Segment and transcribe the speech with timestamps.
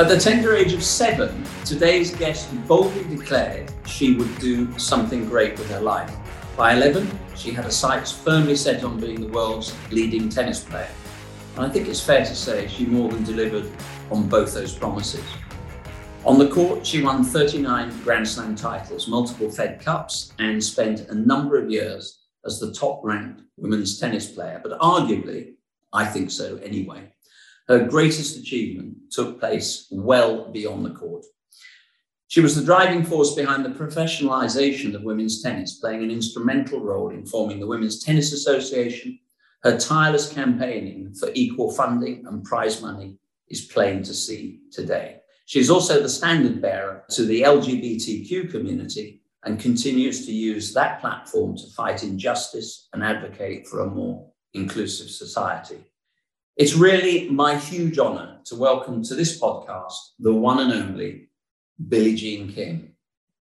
[0.00, 5.58] At the tender age of seven, today's guest boldly declared she would do something great
[5.58, 6.10] with her life.
[6.56, 10.88] By 11, she had her sights firmly set on being the world's leading tennis player.
[11.54, 13.70] And I think it's fair to say she more than delivered
[14.10, 15.26] on both those promises.
[16.24, 21.14] On the court, she won 39 Grand Slam titles, multiple Fed Cups, and spent a
[21.14, 24.62] number of years as the top ranked women's tennis player.
[24.62, 25.56] But arguably,
[25.92, 27.12] I think so anyway,
[27.70, 31.24] her greatest achievement took place well beyond the court.
[32.26, 37.10] She was the driving force behind the professionalization of women's tennis, playing an instrumental role
[37.10, 39.20] in forming the Women's Tennis Association.
[39.62, 45.20] Her tireless campaigning for equal funding and prize money is plain to see today.
[45.46, 51.00] She is also the standard bearer to the LGBTQ community and continues to use that
[51.00, 55.84] platform to fight injustice and advocate for a more inclusive society.
[56.60, 61.30] It's really my huge honor to welcome to this podcast the one and only
[61.88, 62.92] Billie Jean King.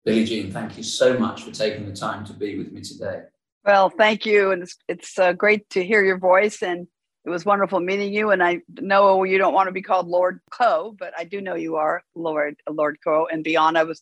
[0.04, 3.22] Billie Jean, thank you so much for taking the time to be with me today.
[3.64, 4.52] Well, thank you.
[4.52, 6.62] And it's, it's uh, great to hear your voice.
[6.62, 6.86] And
[7.24, 8.30] it was wonderful meeting you.
[8.30, 11.56] And I know you don't want to be called Lord Coe, but I do know
[11.56, 13.26] you are Lord Lord Coe.
[13.26, 14.00] And beyond, I was,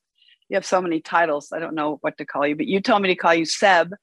[0.51, 1.53] you have so many titles.
[1.53, 3.95] I don't know what to call you, but you told me to call you Seb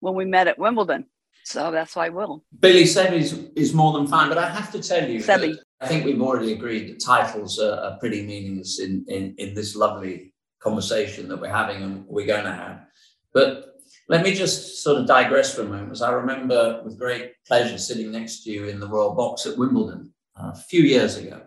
[0.00, 1.04] when we met at Wimbledon.
[1.44, 2.44] So that's why I will.
[2.60, 5.56] Billie Seb is, is more than fine, but I have to tell you, Sebby.
[5.80, 9.74] I think we've already agreed that titles are, are pretty meaningless in, in, in this
[9.74, 12.86] lovely conversation that we're having and we're going to have.
[13.34, 13.72] But
[14.08, 17.78] let me just sort of digress for a moment, as I remember with great pleasure
[17.78, 21.42] sitting next to you in the Royal Box at Wimbledon uh, a few years ago.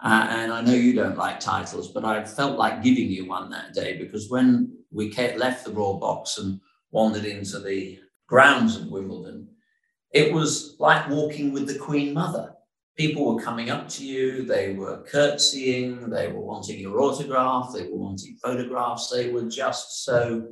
[0.00, 3.50] Uh, and I know you don't like titles, but I felt like giving you one
[3.50, 6.60] that day because when we left the Royal Box and
[6.92, 9.48] wandered into the grounds of Wimbledon,
[10.12, 12.54] it was like walking with the Queen Mother.
[12.96, 17.84] People were coming up to you, they were curtsying, they were wanting your autograph, they
[17.88, 20.48] were wanting photographs, they were just so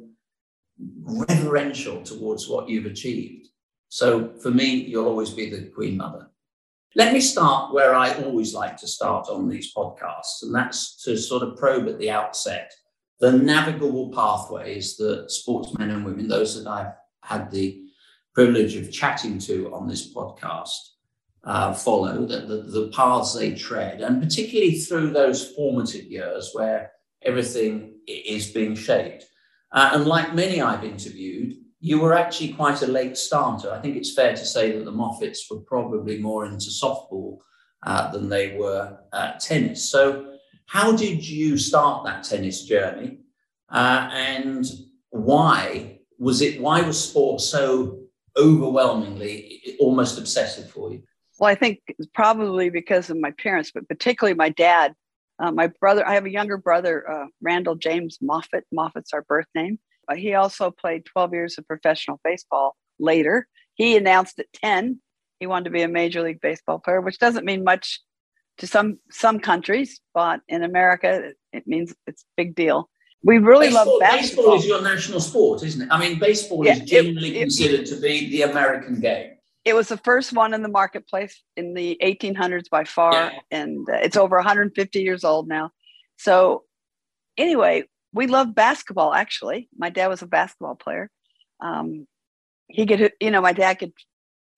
[1.03, 3.49] reverential towards what you've achieved.
[3.89, 6.29] So for me, you'll always be the Queen Mother.
[6.95, 11.17] Let me start where I always like to start on these podcasts, and that's to
[11.17, 12.73] sort of probe at the outset
[13.19, 16.93] the navigable pathways that sportsmen and women, those that I've
[17.27, 17.83] had the
[18.35, 20.79] privilege of chatting to on this podcast
[21.45, 26.93] uh, follow, the, the, the paths they tread, and particularly through those formative years where
[27.23, 29.25] everything is being shaped.
[29.73, 33.71] Uh, and like many I've interviewed, you were actually quite a late starter.
[33.71, 37.39] I think it's fair to say that the Moffitts were probably more into softball
[37.85, 39.89] uh, than they were uh, tennis.
[39.91, 40.33] So,
[40.67, 43.21] how did you start that tennis journey,
[43.71, 44.67] uh, and
[45.11, 47.99] why was it why was sport so
[48.37, 51.03] overwhelmingly almost obsessive for you?
[51.39, 51.81] Well i think
[52.15, 54.95] probably because of my parents but particularly my dad.
[55.39, 58.65] Uh, my brother i have a younger brother uh, randall james Moffitt.
[58.73, 59.79] Moffitt's our birth name.
[60.09, 63.47] Uh, he also played 12 years of professional baseball later.
[63.75, 65.01] He announced at 10
[65.41, 68.01] he wanted to be a major league baseball player which doesn't mean much
[68.59, 72.89] to some some countries but in america it means it's a big deal
[73.27, 74.45] we really baseball, love basketball.
[74.45, 75.89] Baseball is your national sport, isn't it?
[75.91, 79.33] I mean, baseball yeah, is generally it, considered it, to be the American game.
[79.65, 83.39] It was the first one in the marketplace in the 1800s by far, yeah.
[83.51, 85.73] and uh, it's over 150 years old now.
[86.19, 86.63] So,
[87.37, 87.83] anyway,
[88.13, 89.13] we love basketball.
[89.13, 91.11] Actually, my dad was a basketball player.
[91.61, 92.07] Um,
[92.69, 93.93] he could, you know, my dad could.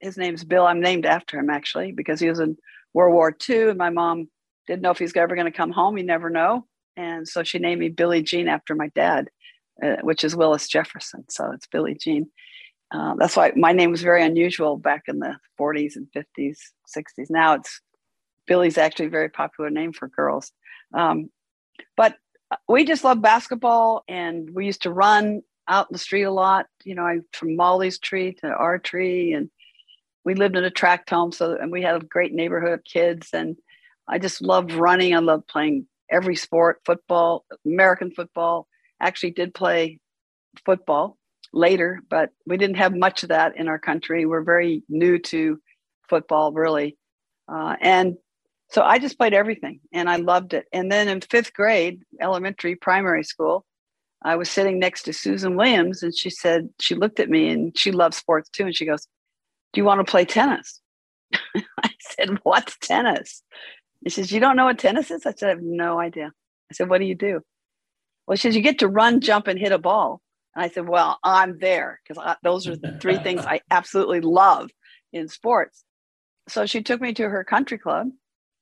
[0.00, 0.66] His name's Bill.
[0.66, 2.58] I'm named after him actually because he was in
[2.92, 4.28] World War II, and my mom
[4.66, 5.96] didn't know if he's ever going to come home.
[5.96, 6.67] You never know.
[6.98, 9.31] And so she named me Billie Jean after my dad,
[9.81, 11.25] uh, which is Willis Jefferson.
[11.31, 12.28] So it's Billie Jean.
[12.91, 16.58] Uh, that's why my name was very unusual back in the 40s and 50s,
[16.97, 17.31] 60s.
[17.31, 17.81] Now it's
[18.47, 20.50] Billie's actually a very popular name for girls.
[20.92, 21.31] Um,
[21.97, 22.16] but
[22.69, 26.66] we just love basketball and we used to run out in the street a lot,
[26.82, 29.34] you know, I, from Molly's tree to our tree.
[29.34, 29.50] And
[30.25, 31.31] we lived in a tract home.
[31.31, 33.28] So, and we had a great neighborhood of kids.
[33.32, 33.56] And
[34.08, 35.14] I just loved running.
[35.14, 38.66] I loved playing every sport, football, American football.
[39.00, 40.00] Actually, did play
[40.64, 41.16] football
[41.52, 44.26] later, but we didn't have much of that in our country.
[44.26, 45.58] We're very new to
[46.08, 46.96] football, really.
[47.49, 48.16] Uh, and
[48.70, 50.66] so I just played everything and I loved it.
[50.72, 53.64] And then in fifth grade, elementary, primary school,
[54.22, 57.76] I was sitting next to Susan Williams and she said, she looked at me and
[57.76, 58.64] she loves sports too.
[58.64, 59.06] And she goes,
[59.72, 60.81] Do you want to play tennis?
[61.34, 63.43] I said, What's tennis?
[64.02, 65.26] He says, You don't know what tennis is?
[65.26, 66.32] I said, I have no idea.
[66.70, 67.40] I said, What do you do?
[68.26, 70.20] Well, she says, You get to run, jump, and hit a ball.
[70.54, 74.70] And I said, Well, I'm there because those are the three things I absolutely love
[75.12, 75.84] in sports.
[76.48, 78.08] So she took me to her country club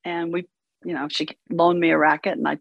[0.03, 0.47] and we
[0.83, 2.57] you know, she loaned me a racket and I,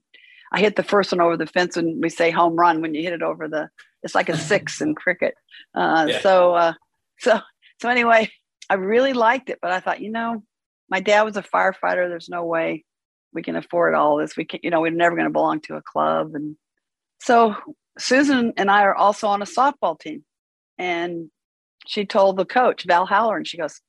[0.53, 3.03] I hit the first one over the fence and we say home run when you
[3.03, 3.69] hit it over the,
[4.03, 5.35] it's like a six in cricket.
[5.75, 6.21] Uh, yeah.
[6.21, 6.73] So, uh,
[7.19, 7.41] so,
[7.81, 8.31] so anyway,
[8.71, 10.43] I really liked it, but I thought, you know,
[10.89, 12.09] my dad was a firefighter.
[12.09, 12.85] There's no way
[13.33, 14.37] we can afford all this.
[14.37, 16.35] We can, you know, we're never going to belong to a club.
[16.35, 16.57] And
[17.21, 17.57] so
[17.99, 20.25] Susan and I are also on a softball team.
[20.79, 21.31] And
[21.87, 23.81] she told the coach, Val Haller, and she goes,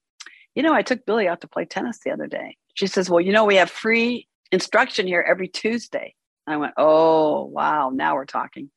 [0.56, 2.58] You know, I took Billie out to play tennis the other day.
[2.76, 6.14] She says, Well, you know, we have free instruction here every Tuesday.
[6.46, 8.70] I went, Oh, wow, now we're talking.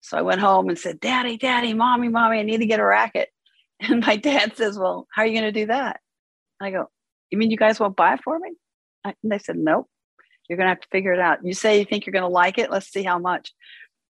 [0.00, 2.84] So I went home and said, Daddy, Daddy, Mommy, Mommy, I need to get a
[2.84, 3.28] racket.
[3.80, 6.00] And my dad says, Well, how are you going to do that?
[6.60, 6.90] I go,
[7.30, 8.54] You mean you guys won't buy it for me?
[9.04, 9.88] And they said, Nope.
[10.48, 11.44] You're going to have to figure it out.
[11.44, 12.70] You say you think you're going to like it.
[12.70, 13.52] Let's see how much.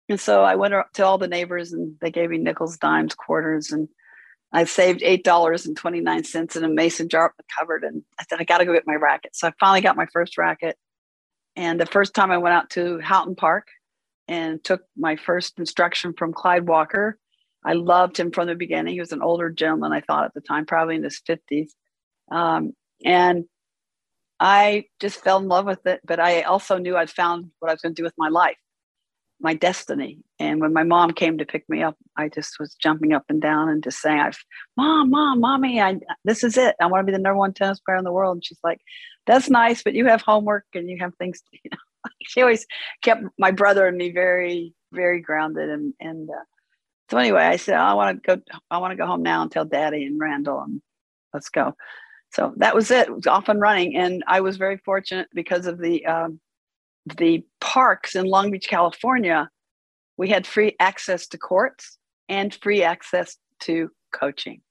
[0.07, 3.71] And so I went to all the neighbors and they gave me nickels, dimes, quarters.
[3.71, 3.89] And
[4.51, 7.83] I saved $8.29 in a mason jar cupboard.
[7.83, 9.35] And I said, I got to go get my racket.
[9.35, 10.77] So I finally got my first racket.
[11.55, 13.67] And the first time I went out to Houghton Park
[14.27, 17.19] and took my first instruction from Clyde Walker,
[17.63, 18.93] I loved him from the beginning.
[18.93, 21.69] He was an older gentleman, I thought at the time, probably in his 50s.
[22.31, 22.73] Um,
[23.03, 23.45] and
[24.39, 26.01] I just fell in love with it.
[26.05, 28.57] But I also knew I'd found what I was going to do with my life,
[29.41, 30.19] my destiny.
[30.39, 33.41] And when my mom came to pick me up, I just was jumping up and
[33.41, 34.39] down and just saying, "I've,
[34.77, 36.75] mom, mom, mommy, I this is it.
[36.81, 38.79] I want to be the number one tennis player in the world." And she's like,
[39.27, 41.77] "That's nice, but you have homework and you have things." To, you know,
[42.23, 42.65] she always
[43.01, 45.69] kept my brother and me very, very grounded.
[45.69, 46.43] And and uh,
[47.11, 48.41] so anyway, I said, "I want to go.
[48.71, 50.81] I want to go home now and tell Daddy and Randall, and
[51.33, 51.75] let's go."
[52.31, 53.07] So that was it.
[53.07, 56.39] It was off and running, and I was very fortunate because of the um,
[57.17, 59.49] the parks in Long Beach, California.
[60.17, 61.97] We had free access to courts
[62.27, 64.61] and free access to coaching,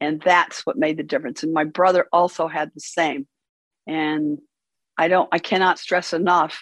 [0.00, 1.42] and that's what made the difference.
[1.42, 3.26] And my brother also had the same.
[3.86, 4.38] And
[4.96, 6.58] I don't, I cannot stress enough.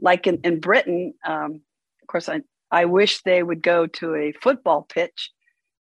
[0.00, 1.60] Like in in Britain, um,
[2.02, 5.30] of course, I I wish they would go to a football pitch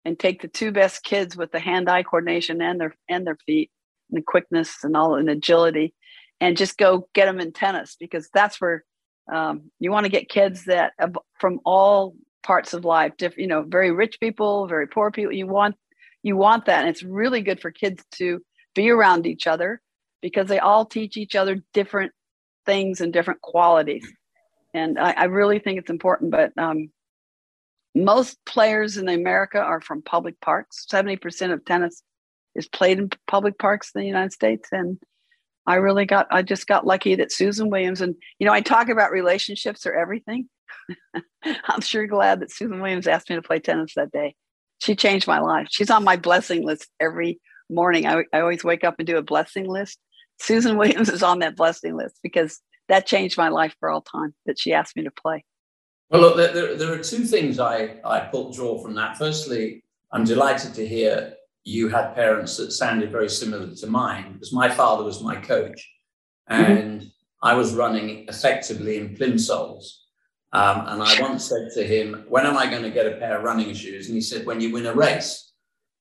[0.06, 3.70] and take the two best kids with the hand-eye coordination and their and their feet
[4.08, 5.92] and the quickness and all and agility
[6.40, 8.84] and just go get them in tennis because that's where
[9.32, 10.92] um, you want to get kids that
[11.40, 12.14] from all
[12.44, 15.74] parts of life different you know very rich people very poor people you want
[16.22, 18.40] you want that and it's really good for kids to
[18.76, 19.80] be around each other
[20.22, 22.12] because they all teach each other different
[22.64, 24.06] things and different qualities.
[24.72, 26.90] And i, I really think it's important but um,
[27.96, 30.86] most players in America are from public parks.
[30.90, 32.02] 70% of tennis
[32.54, 34.68] is played in public parks in the United States.
[34.70, 34.98] And
[35.66, 38.88] I really got, I just got lucky that Susan Williams, and you know, I talk
[38.88, 40.48] about relationships are everything.
[41.44, 44.34] I'm sure glad that Susan Williams asked me to play tennis that day.
[44.78, 45.68] She changed my life.
[45.70, 47.40] She's on my blessing list every
[47.70, 48.06] morning.
[48.06, 49.98] I, I always wake up and do a blessing list.
[50.38, 54.34] Susan Williams is on that blessing list because that changed my life for all time
[54.44, 55.44] that she asked me to play.
[56.10, 59.18] Well, look, there, there are two things I, I pull, draw from that.
[59.18, 59.82] Firstly,
[60.12, 64.68] I'm delighted to hear you had parents that sounded very similar to mine because my
[64.68, 65.92] father was my coach
[66.46, 67.08] and mm-hmm.
[67.42, 69.84] I was running effectively in plimsolls.
[70.52, 73.38] Um, and I once said to him, When am I going to get a pair
[73.38, 74.06] of running shoes?
[74.06, 75.52] And he said, When you win a race.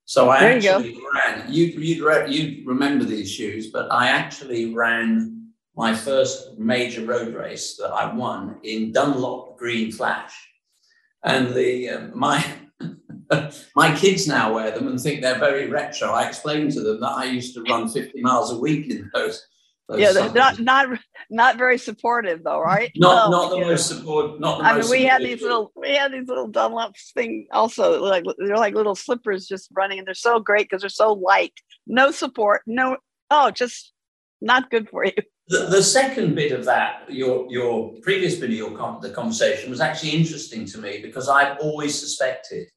[0.05, 1.51] So I there actually you ran.
[1.51, 5.44] You, you'd, you'd remember these shoes, but I actually ran
[5.75, 10.33] my first major road race that I won in Dunlop Green Flash.
[11.23, 12.43] And the uh, my
[13.75, 16.09] my kids now wear them and think they're very retro.
[16.09, 19.47] I explained to them that I used to run 50 miles a week in those.
[19.89, 20.99] those yeah, not not
[21.31, 22.91] not very supportive though, right?
[22.95, 24.39] Not not the most support.
[24.39, 28.01] Not the I mean, we had these little we had these little Dunlop thing also
[28.03, 31.53] like they're like little slippers just running and they're so great because they're so light.
[31.87, 32.97] No support, no
[33.31, 33.93] oh, just
[34.41, 35.13] not good for you.
[35.47, 39.69] The, the second bit of that, your your previous bit of your com- the conversation
[39.69, 42.67] was actually interesting to me because I've always suspected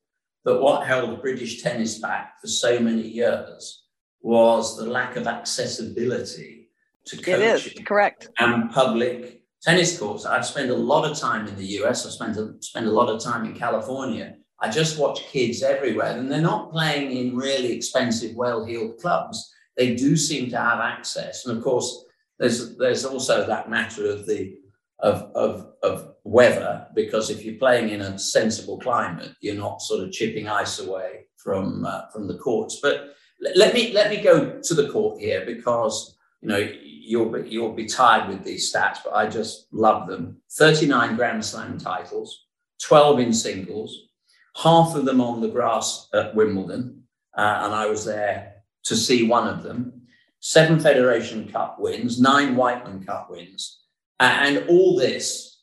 [0.45, 3.85] that what held British tennis back for so many years
[4.21, 6.71] was the lack of accessibility
[7.07, 7.41] to coaching.
[7.41, 8.29] It is correct.
[8.39, 10.27] And public tennis courts.
[10.27, 12.05] I've spent a lot of time in the US.
[12.05, 14.37] I've spent a, spent a lot of time in California.
[14.61, 19.55] I just watch kids everywhere, and they're not playing in really expensive, well-heeled clubs.
[19.77, 22.05] They do seem to have access, and of course
[22.39, 24.59] there's there's also that matter of the
[25.01, 30.03] of, of, of weather because if you're playing in a sensible climate, you're not sort
[30.03, 32.81] of chipping ice away from uh, from the courts.
[32.83, 33.15] But
[33.55, 37.73] let me let me go to the court here because you know you'll be, you'll
[37.73, 40.41] be tired with these stats, but I just love them.
[40.53, 42.47] 39 Grand Slam titles,
[42.83, 44.09] 12 in singles,
[44.57, 47.05] half of them on the grass at Wimbledon,
[47.37, 48.55] uh, and I was there
[48.85, 49.98] to see one of them.
[50.41, 53.81] Seven Federation Cup wins, nine Wightman Cup wins,
[54.21, 55.63] and all this,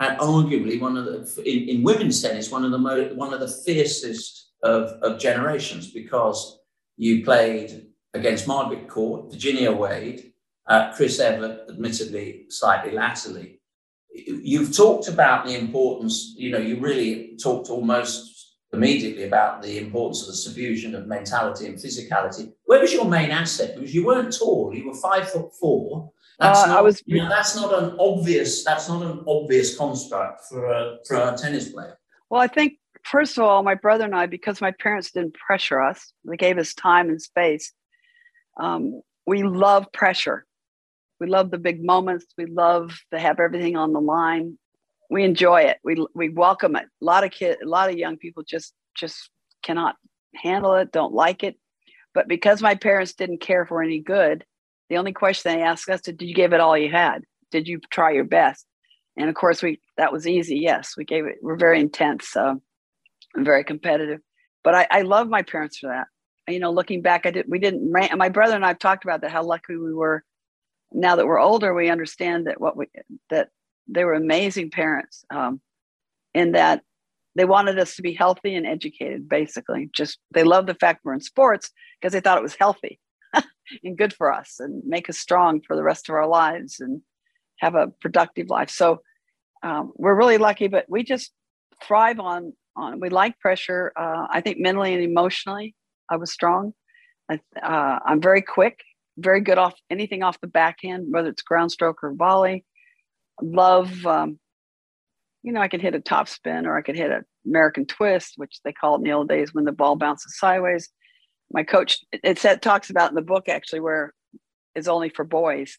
[0.00, 3.40] and arguably one of the in, in women's tennis, one of the most one of
[3.40, 6.60] the fiercest of, of generations because
[6.96, 10.32] you played against Margaret Court, Virginia Wade,
[10.66, 13.60] uh, Chris Evert, admittedly slightly latterly.
[14.10, 18.33] You've talked about the importance, you know, you really talked almost
[18.74, 22.52] immediately about the importance of the subfusion of mentality and physicality.
[22.66, 23.74] Where was your main asset?
[23.74, 26.12] Because you weren't tall, you were five foot four.
[26.38, 27.02] That's uh, not, was.
[27.06, 28.64] You know, that's not an obvious.
[28.64, 31.98] That's not an obvious construct for a for a tennis player.
[32.28, 35.80] Well, I think first of all, my brother and I, because my parents didn't pressure
[35.80, 37.72] us, they gave us time and space.
[38.58, 40.44] Um, we love pressure.
[41.20, 42.26] We love the big moments.
[42.36, 44.58] We love to have everything on the line
[45.10, 45.78] we enjoy it.
[45.84, 46.84] We we welcome it.
[46.84, 49.30] A lot of kids, a lot of young people just just
[49.62, 49.96] cannot
[50.34, 51.56] handle it, don't like it.
[52.14, 54.44] But because my parents didn't care for any good,
[54.88, 57.24] the only question they asked us is, "Did you give it all you had?
[57.50, 58.66] Did you try your best?"
[59.16, 60.56] And of course, we that was easy.
[60.58, 61.36] Yes, we gave it.
[61.42, 62.60] We're very intense, and
[63.36, 64.20] very competitive.
[64.62, 66.06] But I, I love my parents for that.
[66.52, 67.46] You know, looking back, I did.
[67.48, 67.90] We didn't.
[67.90, 69.30] My brother and I have talked about that.
[69.30, 70.24] How lucky we were.
[70.92, 72.86] Now that we're older, we understand that what we
[73.30, 73.48] that
[73.86, 75.60] they were amazing parents um,
[76.32, 76.82] in that
[77.36, 79.90] they wanted us to be healthy and educated basically.
[79.92, 83.00] Just they loved the fact we're in sports because they thought it was healthy
[83.84, 87.02] and good for us and make us strong for the rest of our lives and
[87.58, 88.70] have a productive life.
[88.70, 89.00] So
[89.64, 91.32] um, we're really lucky but we just
[91.82, 95.74] thrive on on we like pressure uh, i think mentally and emotionally
[96.10, 96.72] i was strong.
[97.28, 98.80] I, uh, i'm very quick
[99.16, 102.64] very good off anything off the backhand whether it's ground stroke or volley
[103.42, 104.38] love, um,
[105.42, 108.34] you know, I could hit a top spin or I could hit an American twist,
[108.36, 110.88] which they call it in the old days when the ball bounces sideways.
[111.52, 114.14] My coach, it talks about in the book actually where
[114.74, 115.78] it's only for boys,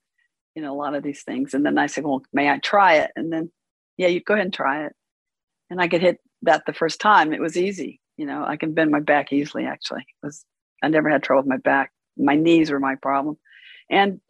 [0.55, 1.53] you know, a lot of these things.
[1.53, 3.11] And then I said, well, may I try it?
[3.15, 3.51] And then,
[3.97, 4.93] yeah, you go ahead and try it.
[5.69, 7.33] And I could hit that the first time.
[7.33, 7.99] It was easy.
[8.17, 10.01] You know, I can bend my back easily, actually.
[10.01, 10.45] It was
[10.83, 11.91] I never had trouble with my back.
[12.17, 13.37] My knees were my problem.
[13.89, 14.21] And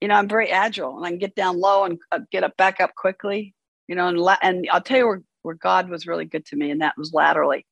[0.00, 2.56] you know, I'm very agile and I can get down low and uh, get up
[2.56, 3.54] back up quickly,
[3.88, 6.56] you know, and, la- and I'll tell you where, where God was really good to
[6.56, 6.70] me.
[6.70, 7.66] And that was laterally.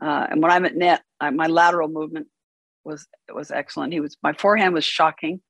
[0.00, 2.28] Uh, and when I'm at net, I, my lateral movement
[2.84, 3.92] was, was excellent.
[3.92, 5.40] He was, my forehand was shocking,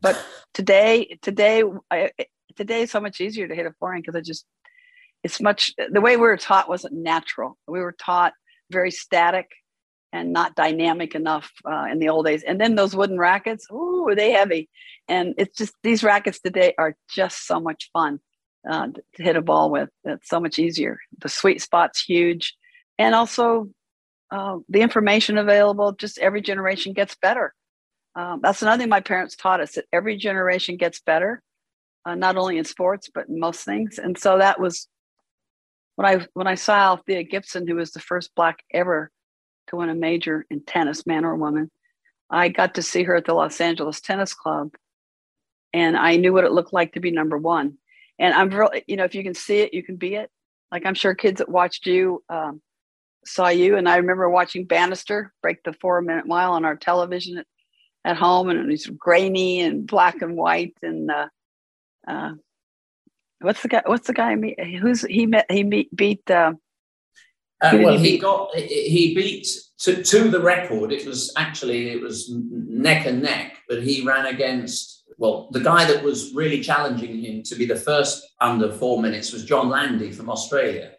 [0.00, 0.22] but
[0.52, 2.10] today, today, I,
[2.56, 4.44] today is so much easier to hit a forehand because I just,
[5.24, 7.56] it's much, the way we were taught wasn't natural.
[7.66, 8.34] We were taught
[8.70, 9.46] very static
[10.16, 12.42] and not dynamic enough uh, in the old days.
[12.42, 14.68] And then those wooden rackets, ooh, are they heavy?
[15.08, 18.18] And it's just these rackets today are just so much fun
[18.68, 19.90] uh, to hit a ball with.
[20.04, 20.98] It's so much easier.
[21.18, 22.56] The sweet spot's huge,
[22.98, 23.68] and also
[24.30, 25.92] uh, the information available.
[25.92, 27.54] Just every generation gets better.
[28.14, 31.42] Um, that's another thing my parents taught us that every generation gets better,
[32.06, 33.98] uh, not only in sports but in most things.
[33.98, 34.88] And so that was
[35.96, 39.10] when I when I saw Althea Gibson, who was the first black ever
[39.68, 41.70] to win a major in tennis, man or woman.
[42.30, 44.74] I got to see her at the Los Angeles Tennis Club,
[45.72, 47.78] and I knew what it looked like to be number one.
[48.18, 50.30] And I'm really, you know, if you can see it, you can be it.
[50.72, 52.60] Like I'm sure kids that watched you um,
[53.24, 57.38] saw you, and I remember watching Bannister break the four minute mile on our television
[57.38, 57.46] at,
[58.04, 60.74] at home, and it was grainy and black and white.
[60.82, 61.28] And uh,
[62.08, 62.32] uh,
[63.40, 63.82] what's the guy?
[63.86, 64.34] What's the guy?
[64.80, 65.50] Who's he met?
[65.50, 66.28] He meet, beat.
[66.28, 66.54] Uh,
[67.60, 69.46] uh, well, he got he beat
[69.78, 70.92] to, to the record.
[70.92, 75.84] It was actually it was neck and neck, but he ran against well the guy
[75.86, 80.12] that was really challenging him to be the first under four minutes was John Landy
[80.12, 80.92] from Australia.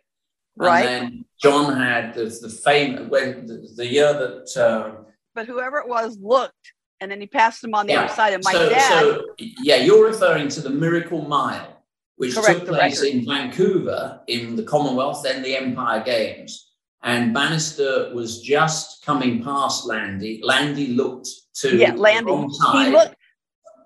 [0.55, 0.85] Right.
[0.87, 4.57] And then John had the, the fame when the, the year that.
[4.59, 5.03] Uh,
[5.35, 8.05] but whoever it was looked, and then he passed him on the yeah.
[8.05, 8.33] other side.
[8.33, 8.99] And my so, dad.
[8.99, 11.76] So yeah, you're referring to the Miracle Mile
[12.17, 16.71] which Correct, took place in Vancouver in the Commonwealth, then the Empire Games.
[17.03, 20.41] And Bannister was just coming past Landy.
[20.43, 21.29] Landy looked
[21.61, 22.25] to yeah, Landy.
[22.25, 22.87] the wrong side.
[22.87, 23.15] He looked,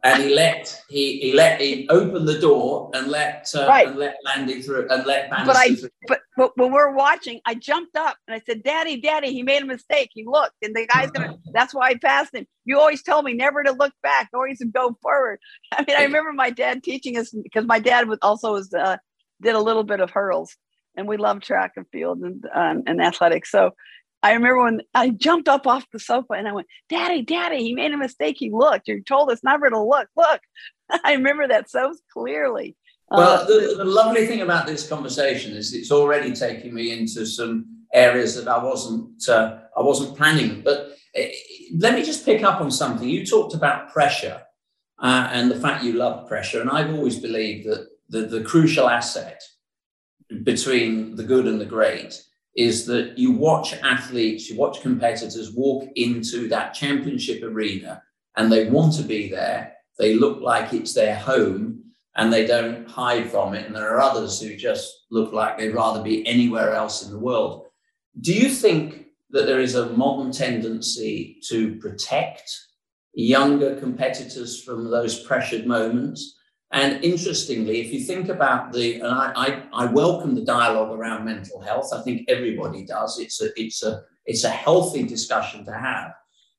[0.03, 3.87] and he let he he let he opened the door and let uh, right.
[3.87, 5.89] and let Landy through and let Bannister but I, through.
[6.07, 9.61] But, but when we're watching, I jumped up and I said, "Daddy, Daddy, he made
[9.61, 10.09] a mistake.
[10.13, 11.37] He looked, and the guy's gonna.
[11.53, 12.47] that's why I passed him.
[12.65, 15.39] You always told me never to look back, always to go forward.
[15.71, 18.97] I mean, I remember my dad teaching us because my dad was also was uh,
[19.41, 20.55] did a little bit of hurdles,
[20.95, 23.51] and we love track and field and um, and athletics.
[23.51, 23.71] So
[24.23, 27.73] I remember when I jumped up off the sofa and I went, Daddy, Daddy, he
[27.73, 28.37] made a mistake.
[28.39, 28.87] He looked.
[28.87, 30.07] You told us never to look.
[30.15, 30.41] Look.
[31.03, 32.75] I remember that so clearly.
[33.09, 37.25] Well, uh, the, the, lovely thing about this conversation is it's already taking me into
[37.25, 40.61] some areas that I wasn't uh, I wasn't planning.
[40.61, 41.23] But uh,
[41.77, 43.09] let me just pick up on something.
[43.09, 44.41] You talked about pressure
[44.99, 46.61] uh, and the fact you love pressure.
[46.61, 49.41] And I've always believed that the, the crucial asset
[50.43, 52.21] between the good and the great
[52.55, 58.01] is that you watch athletes, you watch competitors walk into that championship arena
[58.35, 59.73] and they want to be there.
[59.97, 61.83] They look like it's their home
[62.15, 63.65] and they don't hide from it.
[63.65, 67.19] And there are others who just look like they'd rather be anywhere else in the
[67.19, 67.67] world.
[68.19, 72.51] Do you think that there is a modern tendency to protect
[73.13, 76.37] younger competitors from those pressured moments?
[76.73, 81.25] And interestingly, if you think about the, and I, I, I, welcome the dialogue around
[81.25, 81.91] mental health.
[81.93, 83.19] I think everybody does.
[83.19, 86.13] It's a, it's a, it's a healthy discussion to have.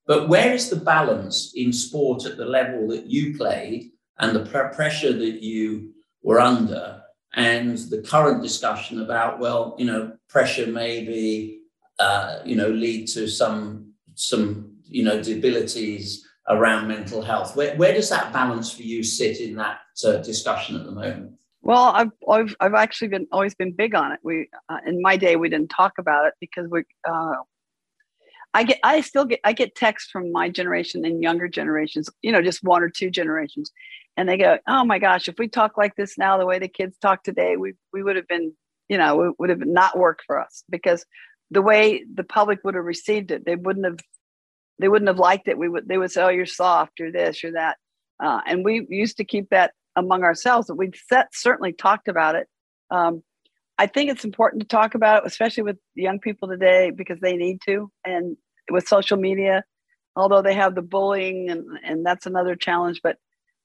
[0.07, 4.45] But where is the balance in sport at the level that you played and the
[4.45, 7.03] pr- pressure that you were under,
[7.35, 11.61] and the current discussion about, well, you know, pressure may be,
[11.99, 17.57] uh, you know, lead to some some you know debilities around mental health.
[17.57, 21.33] Where, where does that balance for you sit in that uh, discussion at the moment?
[21.63, 24.21] Well, I've, I've, I've actually been always been big on it.
[24.23, 26.85] We uh, in my day we didn't talk about it because we.
[27.09, 27.35] Uh,
[28.55, 32.33] I get I still get I get texts from my generation and younger generations, you
[32.33, 33.73] know, just one or two generations,
[34.17, 36.69] and they go, "Oh my gosh, if we talk like this now, the way the
[36.69, 38.53] kids talk today, we we would have been,
[38.89, 41.07] you know, it would have not worked for us because
[41.51, 44.01] the way the public would have received it, they wouldn't have
[44.79, 45.59] they wouldn't have liked it.
[45.59, 47.77] We would they would say, "Oh, you're soft, you're this, you're that,"
[48.23, 50.69] uh, and we used to keep that among ourselves.
[50.69, 52.49] But we set, certainly talked about it.
[52.91, 53.23] Um,
[53.79, 57.37] I think it's important to talk about it, especially with young people today, because they
[57.37, 57.91] need to.
[58.05, 58.37] And
[58.71, 59.65] with social media,
[60.15, 63.01] although they have the bullying, and and that's another challenge.
[63.03, 63.17] But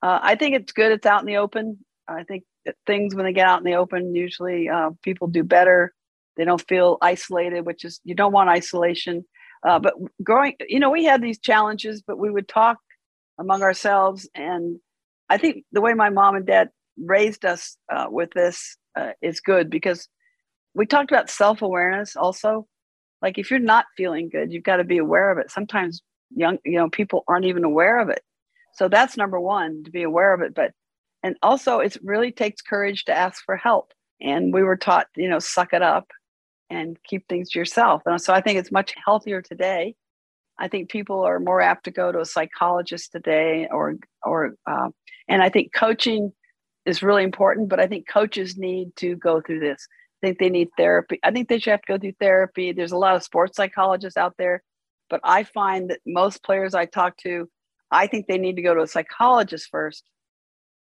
[0.02, 0.92] uh, I think it's good.
[0.92, 1.80] It's out in the open.
[2.08, 2.44] I think
[2.86, 5.94] things when they get out in the open, usually uh, people do better.
[6.36, 9.26] They don't feel isolated, which is you don't want isolation.
[9.68, 12.78] Uh, but growing, you know, we had these challenges, but we would talk
[13.38, 14.30] among ourselves.
[14.34, 14.80] And
[15.30, 19.42] I think the way my mom and dad raised us uh, with this uh, is
[19.42, 20.08] good because
[20.74, 22.66] we talked about self awareness also.
[23.22, 25.52] Like if you're not feeling good, you've got to be aware of it.
[25.52, 26.02] Sometimes
[26.34, 28.22] young, you know, people aren't even aware of it.
[28.76, 30.56] So that's number one to be aware of it.
[30.56, 30.72] But
[31.24, 33.92] and also it really takes courage to ask for help.
[34.22, 36.08] And we were taught, you know, suck it up
[36.70, 38.02] and keep things to yourself.
[38.06, 39.96] And so I think it's much healthier today.
[40.60, 44.90] I think people are more apt to go to a psychologist today, or or uh,
[45.28, 46.32] and I think coaching
[46.86, 47.70] is really important.
[47.70, 49.88] But I think coaches need to go through this.
[50.24, 51.20] I think they need therapy.
[51.24, 52.72] I think they should have to go through therapy.
[52.72, 54.64] There's a lot of sports psychologists out there,
[55.10, 57.48] but I find that most players I talk to,
[57.92, 60.04] I think they need to go to a psychologist first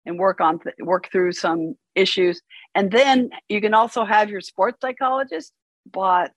[0.04, 2.42] and work on th- work through some issues
[2.74, 5.52] and then you can also have your sports psychologist
[5.90, 6.32] but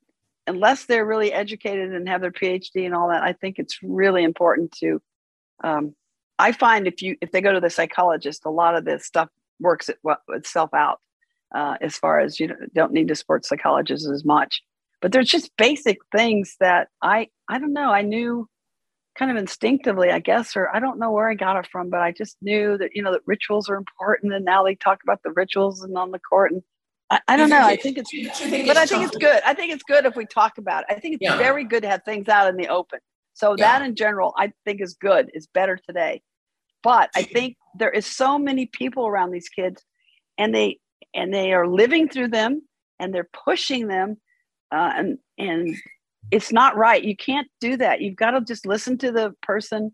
[0.45, 4.23] unless they're really educated and have their phd and all that i think it's really
[4.23, 5.01] important to
[5.63, 5.93] um,
[6.39, 9.29] i find if you if they go to the psychologist a lot of this stuff
[9.59, 10.99] works it, well, itself out
[11.55, 14.61] uh, as far as you don't need to sports psychologists as much.
[15.01, 17.91] But there's just basic things that i i don't know.
[17.91, 18.47] I knew
[19.17, 22.01] kind of instinctively i guess or i don't know where i got it from but
[22.01, 25.23] i just knew that you know that rituals are important and now they talk about
[25.23, 26.61] the rituals and on the court and
[27.09, 27.61] I, I don't know.
[27.61, 29.41] I think it's, think but I think it's good.
[29.45, 30.95] I think it's good if we talk about it.
[30.95, 31.37] I think it's yeah.
[31.37, 32.99] very good to have things out in the open.
[33.33, 33.79] So yeah.
[33.79, 35.29] that in general, I think is good.
[35.33, 36.21] Is better today.
[36.83, 39.83] But I think there is so many people around these kids,
[40.37, 40.79] and they
[41.13, 42.61] and they are living through them,
[42.99, 44.17] and they're pushing them,
[44.71, 45.75] uh, and and
[46.31, 47.03] it's not right.
[47.03, 48.01] You can't do that.
[48.01, 49.91] You've got to just listen to the person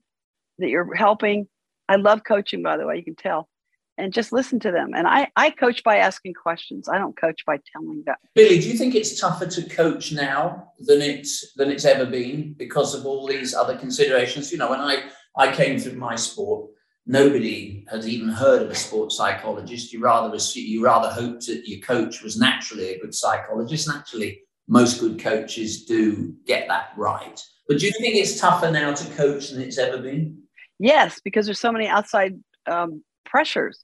[0.59, 1.47] that you're helping.
[1.87, 2.97] I love coaching, by the way.
[2.97, 3.49] You can tell
[3.97, 4.91] and just listen to them.
[4.95, 6.89] And I, I coach by asking questions.
[6.89, 8.15] I don't coach by telling them.
[8.35, 12.53] Billie, do you think it's tougher to coach now than it's than it's ever been
[12.57, 14.51] because of all these other considerations?
[14.51, 15.03] You know, when I,
[15.37, 16.71] I came through my sport,
[17.05, 19.93] nobody had even heard of a sports psychologist.
[19.93, 23.87] You rather you rather hoped that your coach was naturally a good psychologist.
[23.87, 27.41] Naturally, most good coaches do get that right.
[27.67, 30.39] But do you think it's tougher now to coach than it's ever been?
[30.79, 33.83] Yes, because there's so many outside um, pressures.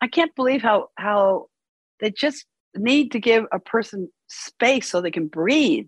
[0.00, 1.46] I can't believe how how
[2.00, 5.86] they just need to give a person space so they can breathe.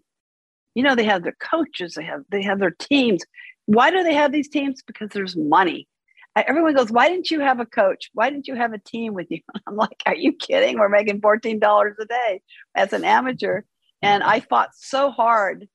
[0.75, 3.23] You know, they have their coaches, they have they have their teams.
[3.67, 4.83] Why do they have these teams?
[4.87, 5.89] Because there's money.
[6.37, 8.11] Everyone goes, why didn't you have a coach?
[8.13, 9.41] Why didn't you have a team with you?
[9.67, 10.79] I'm like, are you kidding?
[10.79, 12.43] We're making $14 a day
[12.75, 13.63] as an amateur.
[14.03, 15.67] And I fought so hard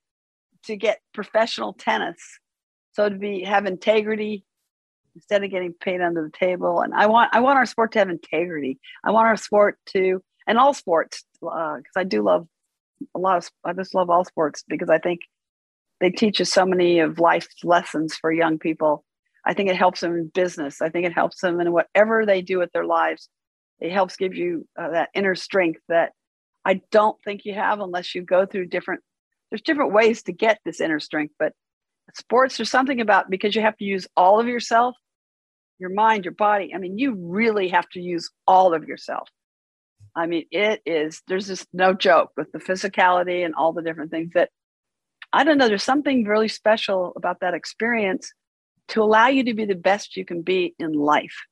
[0.65, 2.19] to get professional tennis.
[2.93, 4.45] So to be have integrity,
[5.15, 6.81] instead of getting paid under the table.
[6.81, 8.79] And I want I want our sport to have integrity.
[9.03, 12.47] I want our sport to and all sports because uh, I do love
[13.15, 15.21] a lot of I just love all sports because I think
[15.99, 19.05] they teach us so many of life's lessons for young people.
[19.45, 20.81] I think it helps them in business.
[20.81, 23.29] I think it helps them in whatever they do with their lives.
[23.79, 26.11] It helps give you uh, that inner strength that
[26.63, 29.01] I don't think you have unless you go through different.
[29.49, 31.53] There's different ways to get this inner strength, but
[32.15, 34.95] sports there's something about because you have to use all of yourself,
[35.79, 36.73] your mind, your body.
[36.73, 39.29] I mean, you really have to use all of yourself.
[40.15, 41.21] I mean, it is.
[41.27, 44.49] There's just no joke with the physicality and all the different things that
[45.33, 45.67] I don't know.
[45.67, 48.33] There's something really special about that experience
[48.89, 51.45] to allow you to be the best you can be in life.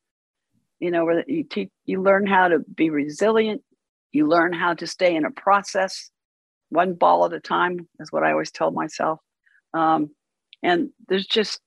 [0.80, 3.62] You know, where you teach, you learn how to be resilient.
[4.12, 6.10] You learn how to stay in a process,
[6.70, 9.20] one ball at a time, is what I always tell myself.
[9.74, 10.10] Um,
[10.64, 11.60] and there's just,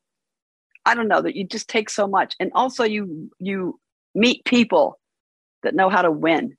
[0.84, 3.78] I don't know that you just take so much, and also you you
[4.14, 4.98] meet people
[5.62, 6.56] that know how to win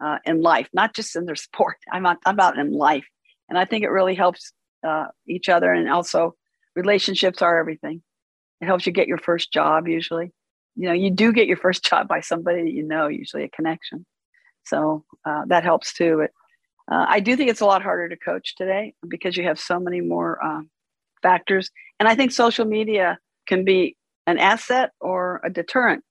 [0.00, 1.76] uh, in life, not just in their sport.
[1.92, 3.06] I'm out, I'm out in life,
[3.48, 4.52] and I think it really helps
[4.86, 5.72] uh, each other.
[5.72, 6.34] And also,
[6.74, 8.02] relationships are everything.
[8.60, 10.32] It helps you get your first job usually.
[10.76, 13.48] You know, you do get your first job by somebody that you know, usually a
[13.48, 14.04] connection.
[14.64, 16.18] So uh, that helps too.
[16.18, 19.58] But uh, I do think it's a lot harder to coach today because you have
[19.58, 20.70] so many more um,
[21.22, 21.70] factors.
[21.98, 26.04] And I think social media can be an asset or a deterrent.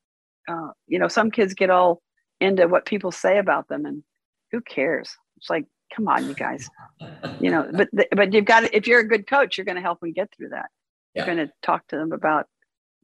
[0.47, 2.01] Uh, you know, some kids get all
[2.39, 4.03] into what people say about them, and
[4.51, 5.09] who cares?
[5.37, 5.65] It's like
[5.95, 6.69] come on, you guys.
[7.39, 9.81] You know, but but you've got to, if you're a good coach, you're going to
[9.81, 10.69] help them get through that.
[11.13, 11.25] Yeah.
[11.25, 12.47] You're going to talk to them about.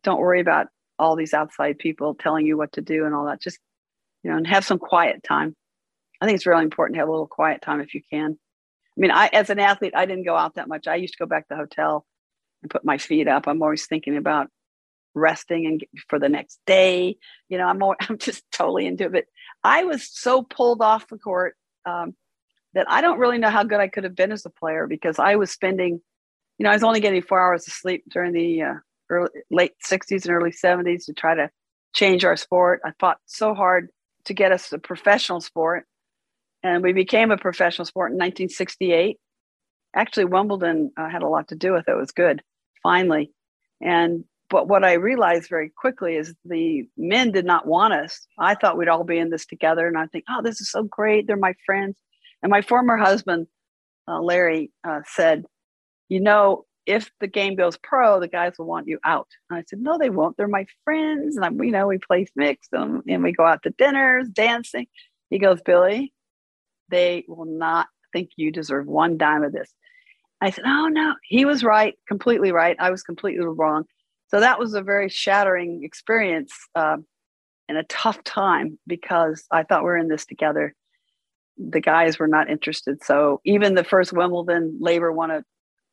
[0.02, 3.40] Don't worry about all these outside people telling you what to do and all that.
[3.40, 3.60] Just
[4.24, 5.56] you know, and have some quiet time.
[6.22, 8.40] I think it's really important to have a little quiet time if you can.
[8.98, 10.88] I mean, I as an athlete, I didn't go out that much.
[10.88, 12.06] I used to go back to the hotel
[12.62, 13.48] and put my feet up.
[13.48, 14.48] I'm always thinking about
[15.16, 17.18] resting and for the next day.
[17.50, 19.12] You know, I'm more, I'm just totally into it.
[19.12, 19.26] But
[19.64, 21.56] I was so pulled off the court.
[21.86, 22.16] Um,
[22.74, 25.20] that I don't really know how good I could have been as a player because
[25.20, 26.02] I was spending,
[26.58, 28.74] you know, I was only getting four hours of sleep during the uh,
[29.10, 31.50] early, late 60s and early 70s to try to
[31.94, 32.82] change our sport.
[32.84, 33.90] I fought so hard
[34.26, 35.86] to get us a professional sport.
[36.64, 39.18] And we became a professional sport in 1968.
[39.96, 41.92] Actually, Wimbledon uh, had a lot to do with it.
[41.92, 42.42] It was good,
[42.82, 43.32] finally.
[43.82, 48.28] And but what I realized very quickly is the men did not want us.
[48.38, 50.84] I thought we'd all be in this together, and I think, oh, this is so
[50.84, 51.26] great.
[51.26, 51.96] They're my friends.
[52.44, 53.48] And my former husband,
[54.08, 55.46] uh, Larry, uh, said,
[56.10, 59.28] You know, if the game goes pro, the guys will want you out.
[59.50, 60.38] And I said, No, they won't.
[60.38, 61.36] They're my friends.
[61.36, 64.88] And I'm, you know, we play mixed and, and we go out to dinners, dancing.
[65.30, 66.14] He goes, Billie,
[66.90, 69.74] they will not think you deserve one dime of this.
[70.42, 71.16] I said, Oh, no.
[71.24, 72.76] He was right, completely right.
[72.80, 73.86] I was completely wrong.
[74.28, 76.98] So that was a very shattering experience uh,
[77.70, 80.76] and a tough time because I thought we are in this together
[81.58, 83.04] the guys were not interested.
[83.04, 85.44] So even the first Wimbledon, Laver won a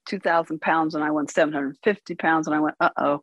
[0.07, 2.47] 2,000 pounds and I won 750 pounds.
[2.47, 3.23] And I went, uh oh.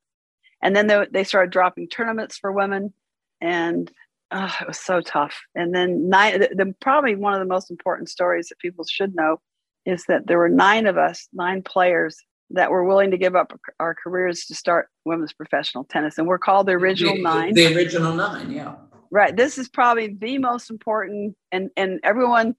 [0.62, 2.94] And then they, they started dropping tournaments for women.
[3.42, 3.92] And
[4.32, 5.40] uh, it was so tough.
[5.56, 9.16] And then nine, the, the, probably one of the most important stories that people should
[9.16, 9.38] know
[9.86, 12.18] is that there were nine of us, nine players
[12.50, 16.18] that were willing to give up our careers to start women's professional tennis.
[16.18, 17.54] And we're called the original the, nine.
[17.54, 18.76] The original nine, yeah.
[19.12, 19.36] Right.
[19.36, 22.56] This is probably the most important, and and everyone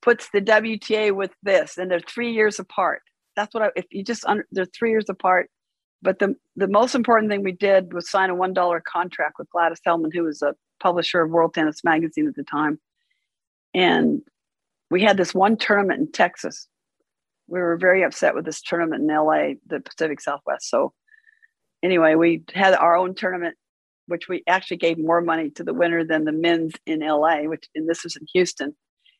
[0.00, 3.02] puts the WTA with this, and they're three years apart.
[3.36, 3.70] That's what I.
[3.76, 5.48] If you just under, they're three years apart,
[6.02, 9.48] but the the most important thing we did was sign a one dollar contract with
[9.50, 12.78] Gladys Heldman, who was a publisher of World Tennis Magazine at the time,
[13.74, 14.22] and
[14.90, 16.68] we had this one tournament in Texas.
[17.46, 20.68] We were very upset with this tournament in LA, the Pacific Southwest.
[20.68, 20.92] So
[21.82, 23.56] anyway, we had our own tournament
[24.06, 27.68] which we actually gave more money to the winner than the men's in LA, which
[27.74, 28.74] and this was in Houston,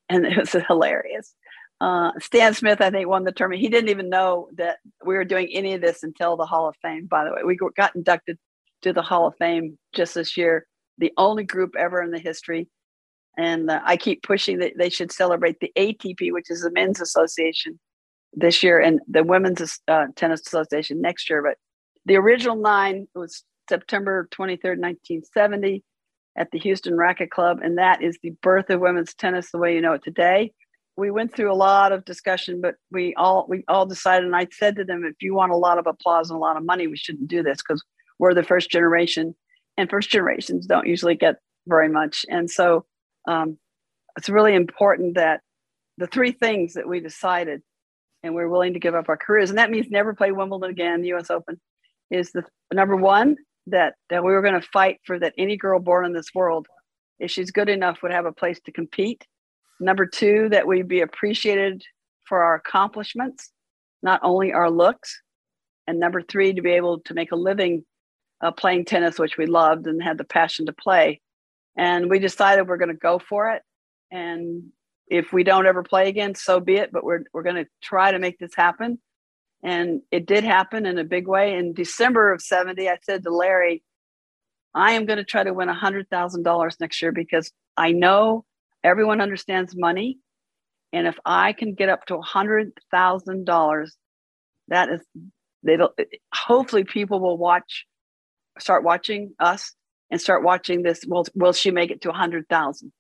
[0.09, 1.35] and it was hilarious.
[1.81, 3.63] Uh, Stan Smith, I think, won the tournament.
[3.63, 6.77] He didn't even know that we were doing any of this until the Hall of
[6.83, 7.07] Fame.
[7.07, 8.39] By the way, we got inducted
[8.83, 10.67] to the Hall of Fame just this year,
[10.99, 12.69] the only group ever in the history.
[13.37, 17.01] And uh, I keep pushing that they should celebrate the ATP, which is the men's
[17.01, 17.79] association,
[18.35, 21.43] this year, and the women's uh, tennis association next year.
[21.43, 21.57] But
[22.05, 25.83] the original nine was September 23rd, 1970,
[26.37, 27.61] at the Houston Racquet Club.
[27.63, 30.53] And that is the birth of women's tennis the way you know it today.
[30.97, 34.47] We went through a lot of discussion, but we all we all decided, and I
[34.51, 36.87] said to them, if you want a lot of applause and a lot of money,
[36.87, 37.83] we shouldn't do this because
[38.19, 39.35] we're the first generation,
[39.77, 42.25] and first generations don't usually get very much.
[42.29, 42.85] And so
[43.29, 43.59] um,
[44.17, 45.41] it's really important that
[45.99, 47.63] the three things that we decided,
[48.23, 51.03] and we're willing to give up our careers, and that means never play Wimbledon again,
[51.03, 51.31] the U.S.
[51.31, 51.61] Open,
[52.11, 53.37] is the number one
[53.69, 56.67] that that we were going to fight for that any girl born in this world
[57.21, 59.25] if she's good enough would have a place to compete
[59.79, 61.81] number two that we'd be appreciated
[62.25, 63.53] for our accomplishments
[64.03, 65.23] not only our looks,
[65.87, 67.85] and number three, to be able to make a living
[68.43, 71.21] uh, playing tennis, which we loved and had the passion to play.
[71.77, 73.63] And we decided we're going to go for it.
[74.11, 74.65] And
[75.09, 76.91] if we don't ever play again, so be it.
[76.93, 78.99] But we're, we're going to try to make this happen.
[79.63, 81.55] And it did happen in a big way.
[81.55, 83.83] In December of 70, I said to Larry,
[84.75, 88.45] I am going to try to win $100,000 next year because I know
[88.83, 90.19] everyone understands money.
[90.93, 93.89] And if I can get up to $100,000,
[94.69, 95.01] that is,
[95.63, 95.93] they don't,
[96.35, 97.87] hopefully people will watch,
[98.59, 99.75] start watching us
[100.11, 101.05] and start watching this.
[101.07, 102.93] Will, will she make it to 100,000?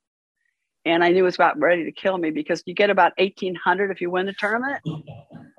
[0.85, 3.91] And I knew it was about ready to kill me because you get about 1,800
[3.91, 4.81] if you win the tournament.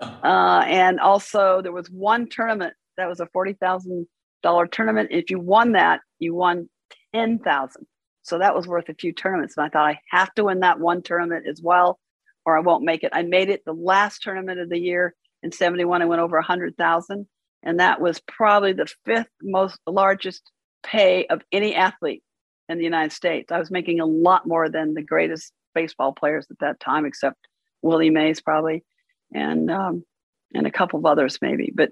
[0.01, 5.10] Uh, and also, there was one tournament that was a $40,000 tournament.
[5.12, 6.67] If you won that, you won
[7.13, 7.86] 10,000.
[8.21, 9.56] So that was worth a few tournaments.
[9.56, 11.99] And I thought I have to win that one tournament as well
[12.45, 13.12] or I won't make it.
[13.13, 16.01] I made it the last tournament of the year in 71.
[16.01, 17.27] I went over 100,000.
[17.63, 20.52] And that was probably the fifth most largest
[20.84, 22.23] pay of any athlete
[22.69, 23.52] in the United States.
[23.52, 27.38] I was making a lot more than the greatest baseball players at that time, except
[27.82, 28.84] Willie Mays probably,
[29.34, 30.04] and um,
[30.54, 31.71] and a couple of others maybe.
[31.73, 31.91] But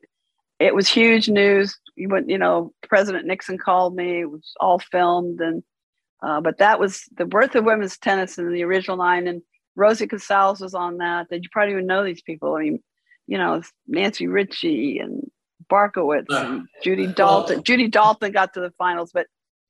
[0.60, 1.78] it was huge news.
[1.96, 4.22] You went, you know, President Nixon called me.
[4.22, 5.64] It was all filmed, and
[6.22, 9.28] uh, but that was the birth of women's tennis in the original nine.
[9.28, 9.42] And
[9.76, 11.28] Rosie Casals was on that.
[11.30, 12.56] That you probably even know these people.
[12.56, 12.80] I mean,
[13.28, 15.30] you know, Nancy Richey and
[15.72, 17.64] Bartkowicz and Judy Dalton.
[17.64, 19.28] Judy Dalton got to the finals, but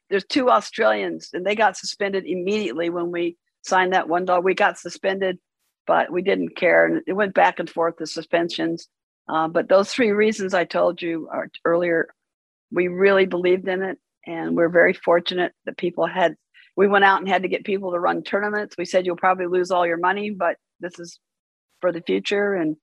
[0.09, 4.43] there's two Australians and they got suspended immediately when we signed that one dog.
[4.43, 5.39] We got suspended,
[5.85, 6.85] but we didn't care.
[6.85, 8.87] And it went back and forth, the suspensions.
[9.29, 11.29] Uh, but those three reasons I told you
[11.63, 12.07] earlier,
[12.71, 13.97] we really believed in it.
[14.25, 16.35] And we're very fortunate that people had
[16.77, 18.75] we went out and had to get people to run tournaments.
[18.77, 21.19] We said you'll probably lose all your money, but this is
[21.81, 22.53] for the future.
[22.53, 22.77] And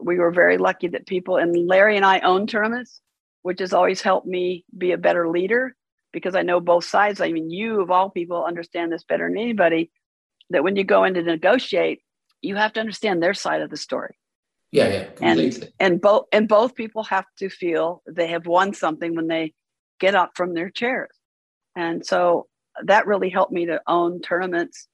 [0.00, 3.00] we were very lucky that people and Larry and I own tournaments,
[3.42, 5.74] which has always helped me be a better leader
[6.12, 7.20] because I know both sides.
[7.20, 9.90] I mean, you of all people understand this better than anybody.
[10.50, 12.00] That when you go in to negotiate,
[12.42, 14.16] you have to understand their side of the story.
[14.72, 15.72] Yeah, yeah, completely.
[15.78, 19.54] And and both and both people have to feel they have won something when they
[20.00, 21.10] get up from their chairs.
[21.76, 22.46] And so
[22.84, 24.88] that really helped me to own tournaments,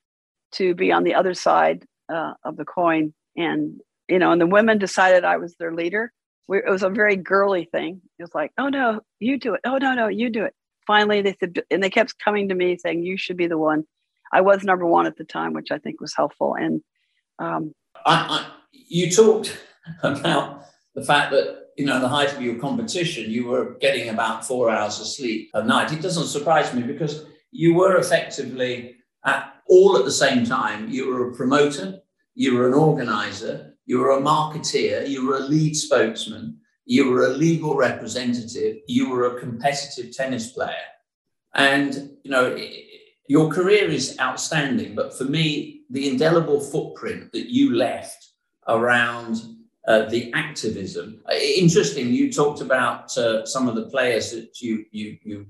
[0.53, 3.15] to be on the other side uh, of the coin.
[3.37, 6.13] And, you know, and the women decided I was their leader.
[6.49, 8.01] We, it was a very girly thing.
[8.19, 9.61] It was like, oh, no, you do it.
[9.65, 10.55] Oh, no, no, you do it.
[10.87, 13.85] Finally, they said, and they kept coming to me saying, you should be the one.
[14.33, 16.55] I was number one at the time, which I think was helpful.
[16.55, 16.83] And
[17.39, 17.73] um,
[18.05, 19.57] I, I, you talked
[20.03, 20.65] about
[20.95, 24.71] the fact that you know, the height of your competition, you were getting about four
[24.71, 25.93] hours of sleep a night.
[25.93, 30.89] It doesn't surprise me because you were effectively at all at the same time.
[30.89, 32.01] You were a promoter,
[32.35, 37.27] you were an organizer, you were a marketeer, you were a lead spokesman, you were
[37.27, 40.75] a legal representative, you were a competitive tennis player.
[41.55, 42.57] And, you know,
[43.29, 48.31] your career is outstanding, but for me, the indelible footprint that you left
[48.69, 49.37] around
[49.87, 51.23] uh, the activism.
[51.33, 55.47] Interesting, you talked about uh, some of the players that you, you, you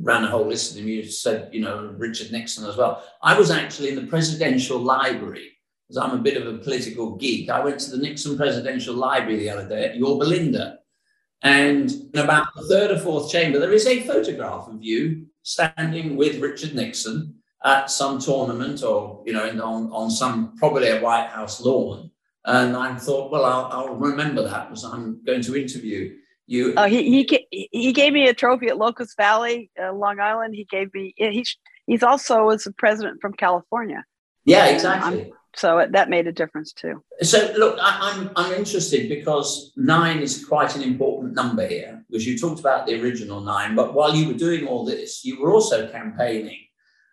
[0.00, 0.88] ran a whole list of them.
[0.88, 3.02] You said, you know, Richard Nixon as well.
[3.22, 5.50] I was actually in the presidential library
[5.90, 7.50] because I'm a bit of a political geek.
[7.50, 10.78] I went to the Nixon Presidential Library the other day at Yorba Linda.
[11.42, 16.14] And in about the third or fourth chamber, there is a photograph of you standing
[16.14, 21.28] with Richard Nixon at some tournament or, you know, on, on some probably a White
[21.28, 22.12] House lawn.
[22.44, 26.88] And I thought, well, I'll, I'll remember that because I'm going to interview you uh,
[26.88, 30.56] he he he gave me a trophy at Locust Valley, uh, Long Island.
[30.56, 34.04] He gave me he's he's also was a president from California.
[34.44, 35.26] Yeah, exactly.
[35.26, 37.02] I'm, so that made a difference too.
[37.22, 42.04] So look, I, am I'm, I'm interested because nine is quite an important number here
[42.08, 45.40] because you talked about the original nine, but while you were doing all this, you
[45.40, 46.58] were also campaigning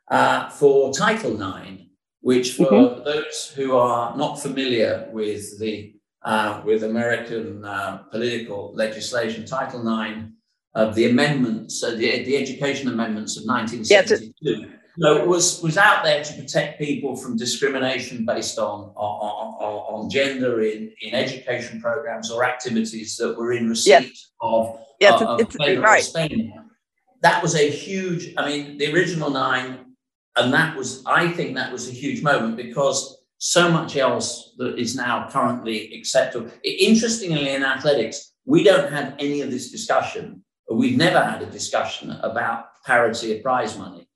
[0.09, 1.89] uh, for Title Nine,
[2.21, 3.03] which for mm-hmm.
[3.03, 10.25] those who are not familiar with the uh, with American uh, political legislation, Title IX
[10.75, 14.33] of the amendments, uh, the, the education amendments of 1972.
[14.41, 19.55] Yes, so it was, was out there to protect people from discrimination based on, on,
[19.59, 24.31] on, on gender in, in education programs or activities that were in receipt yes.
[24.41, 26.03] of, yes, uh, of, it's, it's, right.
[26.03, 26.53] Spain.
[27.21, 29.85] That was a huge, I mean, the original nine,
[30.35, 34.79] and that was, I think that was a huge moment because so much else that
[34.79, 36.49] is now currently acceptable.
[36.63, 40.43] Interestingly, in athletics, we don't have any of this discussion.
[40.71, 44.06] We've never had a discussion about parity of prize money.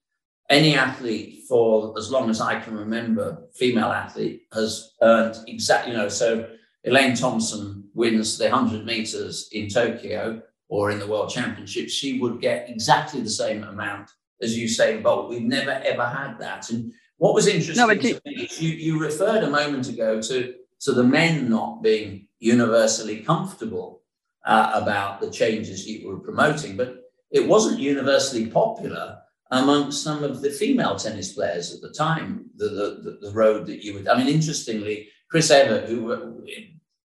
[0.52, 5.98] Any athlete, for as long as I can remember, female athlete has earned exactly, you
[5.98, 6.46] know, so
[6.84, 12.42] Elaine Thompson wins the 100 meters in Tokyo or in the World Championships, she would
[12.42, 14.12] get exactly the same amount
[14.42, 15.30] as Usain Bolt.
[15.30, 16.70] We've never ever had that.
[16.70, 20.54] And what was interesting no, to me is you, you referred a moment ago to,
[20.82, 24.02] to the men not being universally comfortable
[24.46, 29.18] uh, about the changes you were promoting, but it wasn't universally popular
[29.52, 32.46] amongst some of the female tennis players at the time.
[32.56, 36.44] The, the, the, road that you would, I mean, interestingly, Chris Evert, who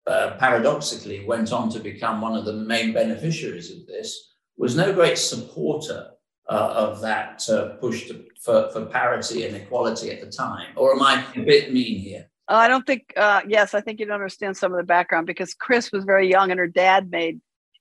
[0.07, 4.92] uh, paradoxically went on to become one of the main beneficiaries of this, was no
[4.92, 6.11] great supporter
[6.48, 10.68] uh, of that uh, push to, for, for parity and equality at the time.
[10.77, 12.31] Or am I a bit mean here?
[12.48, 15.27] Uh, I don't think, uh, yes, I think you don't understand some of the background
[15.27, 17.40] because Chris was very young and her dad made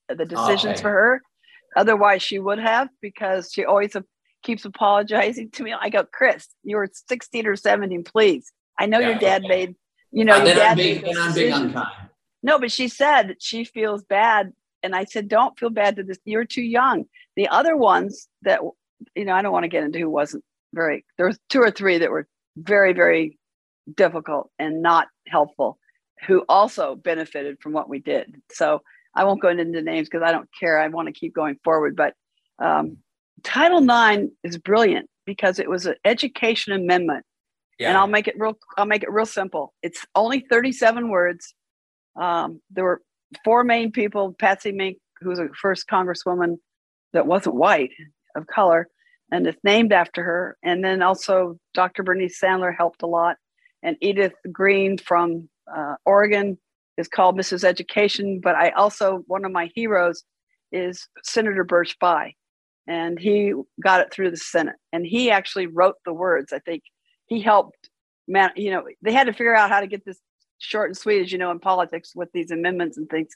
[0.10, 0.82] the decisions okay.
[0.82, 1.22] for her.
[1.76, 3.96] Otherwise, she would have because she always
[4.48, 5.76] keeps apologizing to me.
[5.80, 8.52] I go, Chris, you were 16 or 17, please.
[8.80, 9.50] I know yeah, your dad okay.
[9.50, 9.76] made,
[10.12, 12.10] you know, your dad being, made I'm being unkind.
[12.42, 14.54] No, but she said she feels bad.
[14.82, 16.18] And I said, don't feel bad to this.
[16.24, 17.06] You're too young.
[17.36, 18.62] The other ones that,
[19.16, 21.72] you know, I don't want to get into who wasn't very, there was two or
[21.72, 23.38] three that were very, very
[23.94, 25.78] difficult and not helpful
[26.26, 28.42] who also benefited from what we did.
[28.52, 28.82] So
[29.14, 30.80] I won't go into the names because I don't care.
[30.80, 31.96] I want to keep going forward.
[31.96, 32.14] But
[32.60, 32.98] um,
[33.44, 37.26] Title IX is brilliant because it was an education amendment.
[37.80, 37.90] Yeah.
[37.90, 38.58] And I'll make it real.
[38.78, 39.74] I'll make it real simple.
[39.84, 41.54] It's only 37 words.
[42.20, 43.02] Um, there were
[43.44, 46.56] four main people: Patsy Mink, who was the first Congresswoman
[47.14, 47.92] that wasn't white,
[48.36, 48.88] of color,
[49.32, 50.58] and it's named after her.
[50.64, 52.04] And then also Dr.
[52.04, 53.36] Bernice Sandler helped a lot,
[53.84, 56.58] and Edith Green from uh, Oregon
[56.98, 57.64] is called Mrs.
[57.64, 58.40] Education.
[58.42, 60.24] But I also one of my heroes
[60.72, 62.34] is Senator Birch Bayh
[62.88, 64.76] and he got it through the Senate.
[64.94, 66.54] And he actually wrote the words.
[66.54, 66.84] I think
[67.26, 67.90] he helped.
[68.28, 70.20] Man, you know, they had to figure out how to get this
[70.58, 73.30] short and sweet, as you know, in politics with these amendments and things.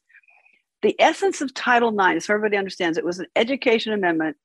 [0.81, 4.37] The essence of Title IX, so everybody understands, it was an education amendment.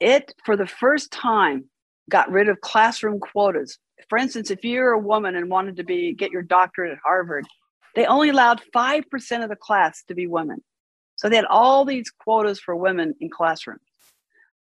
[0.00, 1.64] It, for the first time,
[2.10, 3.78] got rid of classroom quotas.
[4.08, 7.46] For instance, if you're a woman and wanted to be get your doctorate at Harvard,
[7.94, 10.62] they only allowed 5% of the class to be women.
[11.16, 13.82] So they had all these quotas for women in classrooms.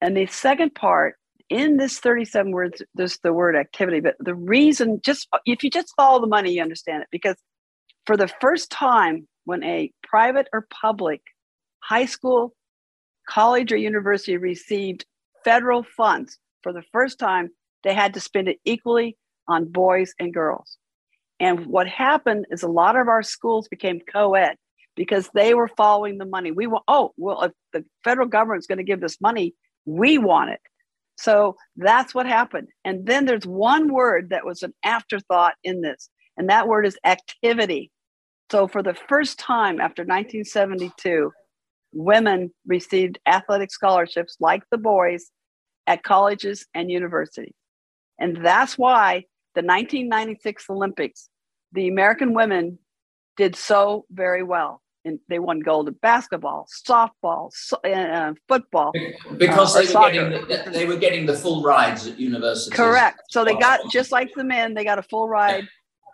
[0.04, 1.16] And the second part
[1.50, 5.94] in this 37 words, there's the word activity, but the reason just if you just
[5.96, 7.08] follow the money, you understand it.
[7.10, 7.38] Because
[8.06, 11.22] for the first time, when a private or public
[11.80, 12.54] high school,
[13.30, 15.06] college, or university received
[15.46, 17.52] federal funds, for the first time,
[17.86, 20.78] they had to spend it equally on boys and girls.
[21.39, 24.58] And what happened is a lot of our schools became co ed
[24.98, 26.52] because they were following the money.
[26.52, 29.54] We were, oh, well, if the federal government's going to give this money,
[29.86, 30.60] we want it.
[31.17, 32.69] So that's what happened.
[32.84, 36.98] And then there's one word that was an afterthought in this, and that word is
[37.06, 37.91] activity.
[38.52, 41.32] So for the first time after 1972,
[41.93, 45.32] women received athletic scholarships like the boys
[45.88, 47.54] at colleges and universities.
[48.19, 51.30] And that's why the 1996 Olympics,
[51.72, 52.80] the American women
[53.38, 58.94] did so very well and they won gold in basketball, softball, so, uh, football.
[59.38, 62.76] Because uh, they, were getting the, they were getting the full rides at university.
[62.76, 63.22] Correct.
[63.30, 65.68] So they got just like the men, they got a full ride.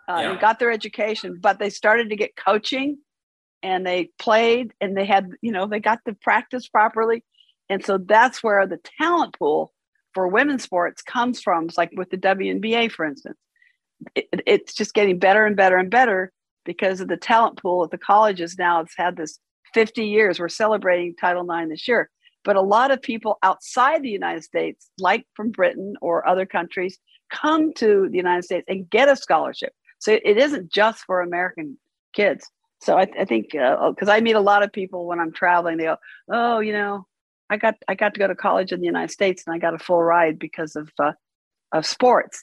[0.08, 0.40] Uh, yeah.
[0.40, 2.98] got their education, but they started to get coaching,
[3.62, 7.22] and they played, and they had you know they got to practice properly,
[7.68, 9.72] and so that's where the talent pool
[10.12, 11.66] for women's sports comes from.
[11.66, 13.38] It's like with the WNBA, for instance.
[14.14, 16.32] It, it's just getting better and better and better
[16.64, 19.38] because of the talent pool at the colleges now it's had this
[19.74, 20.40] 50 years.
[20.40, 22.10] We're celebrating title ix this year.
[22.44, 26.98] But a lot of people outside the united states like from britain or other countries
[27.30, 29.72] come to the united states and get a scholarship.
[29.98, 31.78] So it isn't just for american
[32.14, 32.48] kids.
[32.80, 35.76] So i, I think because uh, i meet a lot of people when i'm traveling
[35.76, 35.96] they go
[36.30, 37.06] oh you know
[37.50, 39.74] i got i got to go to college in the united states and i got
[39.74, 41.12] a full ride because of uh,
[41.72, 42.42] of sports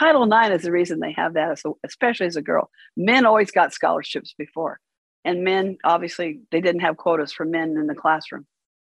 [0.00, 2.70] Title IX is the reason they have that, especially as a girl.
[2.96, 4.80] Men always got scholarships before,
[5.26, 8.46] and men obviously they didn't have quotas for men in the classroom.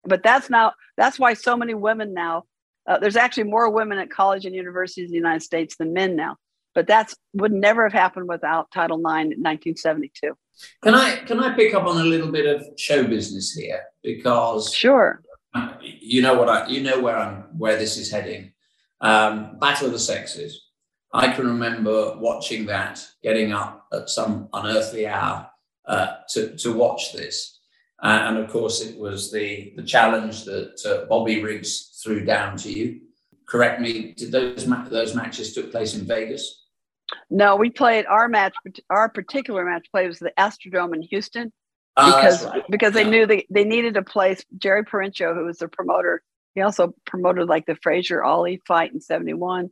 [0.03, 2.43] But that's now that's why so many women now.
[2.85, 6.17] Uh, there's actually more women at college and universities in the United States than men
[6.17, 6.35] now.
[6.75, 10.33] But that's would never have happened without Title IX in 1972.
[10.83, 14.73] Can I can I pick up on a little bit of show business here because
[14.73, 15.21] sure
[15.79, 18.51] you know what I you know where I'm where this is heading.
[18.99, 20.66] Um, Battle of the Sexes
[21.13, 25.49] I can remember watching that, getting up at some unearthly hour
[25.85, 27.59] uh, to, to watch this.
[28.03, 32.57] Uh, and of course, it was the, the challenge that uh, Bobby Riggs threw down
[32.57, 33.01] to you.
[33.47, 36.65] Correct me, did those, ma- those matches took place in Vegas?
[37.29, 38.53] No, we played our match.
[38.89, 41.53] Our particular match play was the Astrodome in Houston
[41.95, 42.63] Ah, because right.
[42.69, 43.09] because they Yeah.
[43.09, 44.43] knew they, they needed a place.
[44.57, 46.21] Jerry Perenchio, who was the promoter,
[46.53, 49.69] he also promoted like the Frazier Ali fight in '71.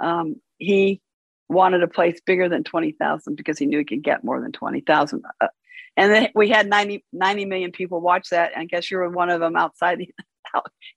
[0.00, 1.00] Um, he
[1.48, 4.52] wanted a place bigger than twenty thousand because he knew he could get more than
[4.52, 5.22] twenty thousand.
[5.40, 5.48] Uh,
[5.96, 8.52] and then we had 90, 90 million people watch that.
[8.54, 10.08] And I guess you were one of them outside the.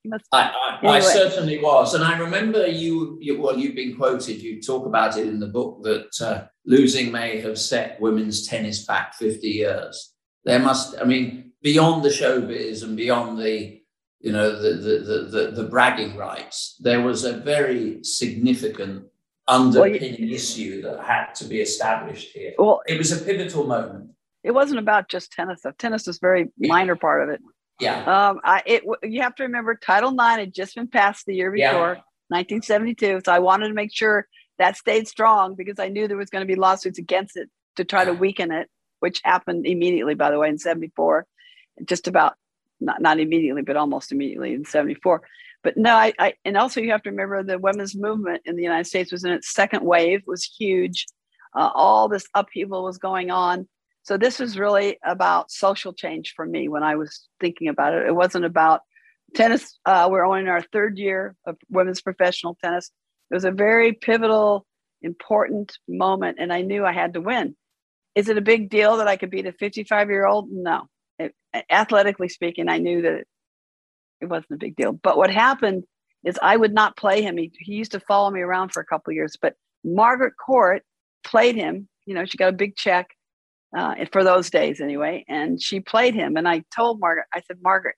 [0.03, 0.25] You must.
[0.31, 1.01] I, I, I Anyway.
[1.11, 3.41] certainly was, and I remember you, you.
[3.41, 4.41] Well, you've been quoted.
[4.41, 8.85] You talk about it in the book that uh, losing may have set women's tennis
[8.85, 10.13] back fifty years.
[10.45, 13.81] There must, I mean, beyond the showbiz and beyond the,
[14.21, 19.03] you know, the the the, the, the bragging rights, there was a very significant
[19.47, 22.53] underpinning issue that had to be established here.
[22.57, 24.11] Well, It was a pivotal moment.
[24.43, 25.61] it wasn't about just tennis.
[25.61, 25.71] Though.
[25.71, 27.41] Tennis was a very minor part of it.
[27.79, 31.33] Yeah, Um, I it you have to remember Title IX had just been passed the
[31.35, 31.71] year Yeah.
[31.71, 31.95] before,
[32.29, 33.21] 1972.
[33.25, 34.27] So I wanted to make sure
[34.59, 37.83] that stayed strong because I knew there was going to be lawsuits against it to
[37.83, 38.69] try to weaken it,
[38.99, 41.25] which happened immediately, by the way, in 74.
[41.85, 42.35] Just about
[42.79, 45.21] not not immediately, but almost immediately in 74.
[45.63, 48.63] But no, I, I and also you have to remember the women's movement in the
[48.63, 51.05] United States was in its second wave, was huge.
[51.55, 53.67] Uh, all this upheaval was going on.
[54.03, 58.07] So this was really about social change for me when I was thinking about it.
[58.07, 58.81] It wasn't about
[59.35, 59.77] tennis.
[59.85, 62.91] Uh, we're only in our third year of women's professional tennis.
[63.29, 64.65] It was a very pivotal,
[65.01, 67.55] important moment, and I knew I had to win.
[68.15, 70.49] Is it a big deal that I could beat a 55 year old?
[70.51, 70.87] No.
[71.19, 71.35] It,
[71.69, 73.25] athletically speaking, I knew that
[74.21, 74.93] it, wasn't a big deal.
[74.93, 75.83] But what happened
[76.23, 77.37] is I would not play him.
[77.37, 80.83] He, he used to follow me around for a couple of years, but Margaret Court
[81.23, 81.87] played him.
[82.05, 83.07] You know, she got a big check
[83.75, 85.25] uh, for those days anyway.
[85.27, 86.37] And she played him.
[86.37, 87.95] And I told Margaret, I said, Margaret,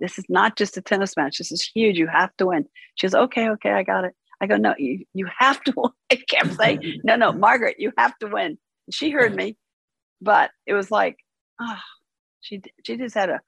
[0.00, 1.38] this is not just a tennis match.
[1.38, 1.96] This is huge.
[1.96, 2.66] You have to win.
[2.96, 4.14] She goes, okay, okay, I got it.
[4.40, 5.90] I go, no, you, you have to win.
[6.10, 8.58] I kept saying, no, no, Margaret, you have to win.
[8.86, 9.56] And she heard me,
[10.20, 11.16] but it was like,
[11.60, 11.78] oh,
[12.40, 13.40] she, she just had a,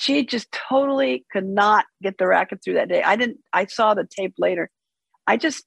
[0.00, 3.02] she just totally could not get the racket through that day.
[3.02, 4.70] I didn't, I saw the tape later.
[5.26, 5.64] I just,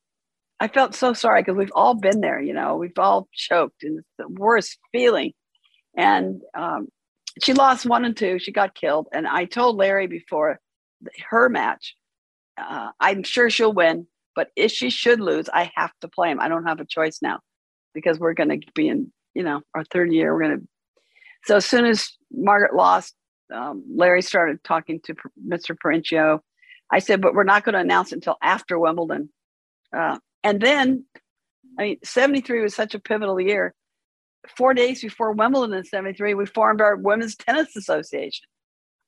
[0.60, 4.00] I felt so sorry because we've all been there, you know, we've all choked and
[4.00, 5.34] it's the worst feeling.
[5.98, 6.88] And um,
[7.42, 8.40] she lost one and two.
[8.40, 9.08] She got killed.
[9.12, 10.60] And I told Larry before
[11.30, 11.96] her match,
[12.58, 16.40] uh, I'm sure she'll win, but if she should lose, I have to play him.
[16.40, 17.40] I don't have a choice now
[17.94, 20.34] because we're going to be in, you know, our third year.
[20.34, 20.68] We're going to.
[21.46, 23.16] So as soon as Margaret lost,
[23.52, 25.16] um, Larry started talking to
[25.48, 25.76] Mr.
[25.76, 26.40] Perenchio.
[26.92, 29.30] I said, but we're not going to announce it until after Wimbledon.
[29.96, 31.06] Uh, and then,
[31.80, 33.74] I mean, 73 was such a pivotal year.
[34.58, 38.46] Four days before Wimbledon in 73, we formed our Women's Tennis Association.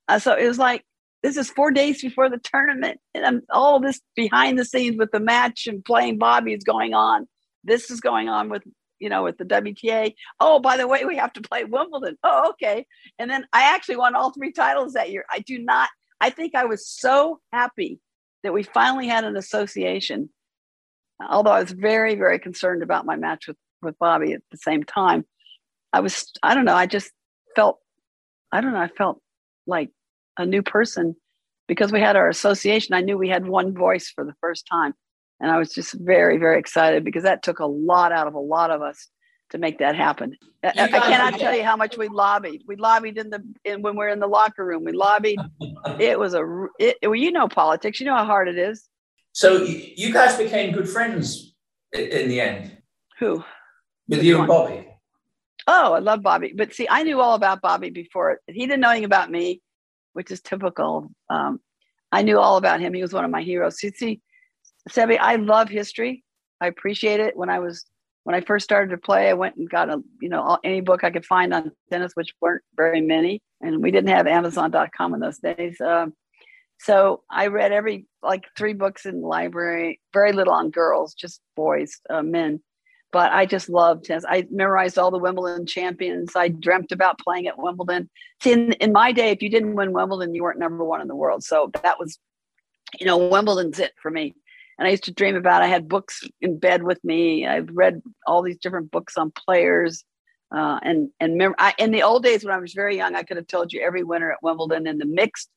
[0.08, 0.84] Uh, so it was like,
[1.22, 3.00] this is four days before the tournament.
[3.14, 6.94] And I'm, all this behind the scenes with the match and playing Bobby is going
[6.94, 7.26] on.
[7.64, 8.62] This is going on with,
[8.98, 10.14] you know, with the WTA.
[10.40, 12.16] Oh, by the way, we have to play Wimbledon.
[12.22, 12.86] Oh, okay.
[13.18, 15.24] And then I actually won all three titles that year.
[15.30, 15.88] I do not,
[16.20, 18.00] I think I was so happy
[18.42, 20.28] that we finally had an association
[21.28, 24.82] although I was very, very concerned about my match with, with Bobby at the same
[24.82, 25.24] time,
[25.92, 27.10] I was, I don't know, I just
[27.54, 27.78] felt,
[28.52, 29.20] I don't know, I felt
[29.66, 29.90] like
[30.36, 31.16] a new person
[31.68, 32.94] because we had our association.
[32.94, 34.94] I knew we had one voice for the first time.
[35.40, 38.40] And I was just very, very excited because that took a lot out of a
[38.40, 39.08] lot of us
[39.50, 40.36] to make that happen.
[40.62, 42.62] I, I cannot tell you how much we lobbied.
[42.66, 44.84] We lobbied in the in, when we we're in the locker room.
[44.84, 45.38] We lobbied.
[46.00, 48.00] it was a it, well, you know politics.
[48.00, 48.88] You know how hard it is.
[49.32, 51.54] So you, you guys became good friends
[51.92, 52.78] in the end
[53.18, 53.44] Who?
[54.08, 54.48] with Which you and one?
[54.48, 54.88] Bobby.
[55.66, 56.52] Oh, I love Bobby.
[56.54, 58.40] But see, I knew all about Bobby before.
[58.46, 59.62] He didn't know anything about me,
[60.12, 61.10] which is typical.
[61.30, 61.60] Um,
[62.12, 62.94] I knew all about him.
[62.94, 63.78] He was one of my heroes.
[63.78, 64.20] See, see,
[64.90, 66.24] Sebi, I love history.
[66.60, 67.36] I appreciate it.
[67.36, 67.84] When I was
[68.24, 70.80] when I first started to play, I went and got a you know all, any
[70.80, 75.14] book I could find on tennis, which weren't very many, and we didn't have Amazon.com
[75.14, 75.80] in those days.
[75.80, 76.14] Um,
[76.78, 80.00] so I read every like three books in the library.
[80.12, 82.60] Very little on girls, just boys, uh, men
[83.14, 84.24] but I just loved tennis.
[84.28, 86.32] I memorized all the Wimbledon champions.
[86.34, 88.10] I dreamt about playing at Wimbledon.
[88.42, 91.06] See, in, in my day, if you didn't win Wimbledon, you weren't number one in
[91.06, 91.44] the world.
[91.44, 92.18] So that was,
[92.98, 94.34] you know, Wimbledon's it for me.
[94.78, 95.62] And I used to dream about.
[95.62, 97.46] I had books in bed with me.
[97.46, 100.04] I've read all these different books on players.
[100.54, 103.22] Uh, and and mem- I, in the old days when I was very young, I
[103.22, 105.48] could have told you every winner at Wimbledon in the mixed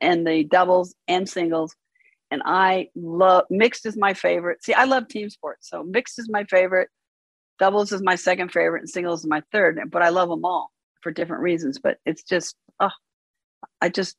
[0.00, 1.74] and the doubles and singles.
[2.30, 4.64] And I love mixed is my favorite.
[4.64, 6.88] See, I love team sports, so mixed is my favorite
[7.58, 10.70] doubles is my second favorite and singles is my third but i love them all
[11.02, 12.90] for different reasons but it's just oh
[13.80, 14.16] i just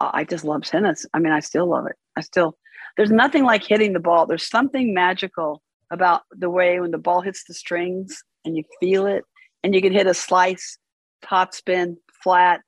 [0.00, 2.56] i just love tennis i mean i still love it i still
[2.96, 7.20] there's nothing like hitting the ball there's something magical about the way when the ball
[7.20, 9.24] hits the strings and you feel it,
[9.62, 10.78] and you can hit a slice,
[11.22, 12.60] top spin, flat,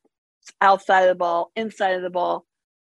[0.61, 2.45] outside of the ball, inside of the ball.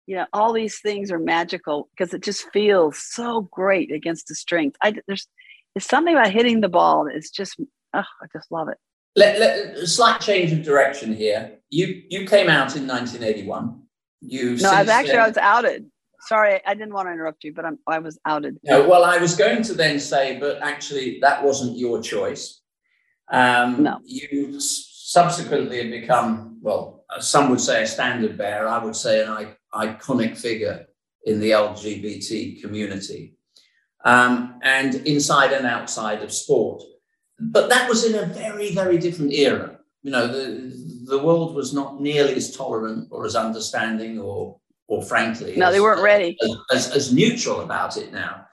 [0.07, 4.35] You know, all these things are magical because it just feels so great against the
[4.35, 4.73] strings.
[4.81, 5.27] I there's
[5.75, 7.07] there's something about hitting the ball.
[7.07, 7.55] It's just,
[7.93, 8.77] oh, I just love it.
[9.15, 11.59] Let, let, slight change of direction here.
[11.69, 13.83] You you came out in 1981.
[14.21, 15.91] You no, I was actually then, I was outed.
[16.21, 18.57] Sorry, I didn't want to interrupt you, but I'm, I was outed.
[18.63, 22.61] No, well, I was going to then say, but actually, that wasn't your choice.
[23.31, 23.99] Um, no.
[24.03, 28.67] You subsequently have become, well, some would say a standard bearer.
[28.67, 30.87] I would say an iconic figure
[31.25, 33.35] in the LGBT community,
[34.05, 36.83] um, and inside and outside of sport.
[37.39, 39.79] But that was in a very, very different era.
[40.01, 44.58] You know, the the world was not nearly as tolerant or as understanding or
[44.89, 48.45] or frankly, no, as, they weren't ready as, as, as, neutral about it now.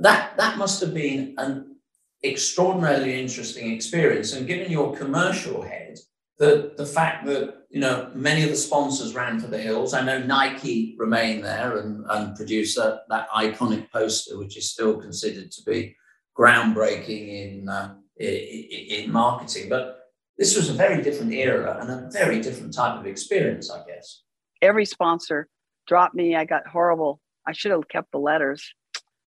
[0.00, 1.76] That that must have been an
[2.24, 4.32] extraordinarily interesting experience.
[4.32, 5.98] And given your commercial head,
[6.38, 9.92] the the fact that you know many of the sponsors ran for the hills.
[9.92, 14.96] I know Nike remain there and and produce that that iconic poster, which is still
[14.96, 15.94] considered to be
[16.36, 20.00] groundbreaking in uh, in, in marketing, but.
[20.36, 24.24] This was a very different era and a very different type of experience, I guess.
[24.60, 25.48] Every sponsor
[25.86, 26.36] dropped me.
[26.36, 27.20] I got horrible.
[27.46, 28.74] I should have kept the letters,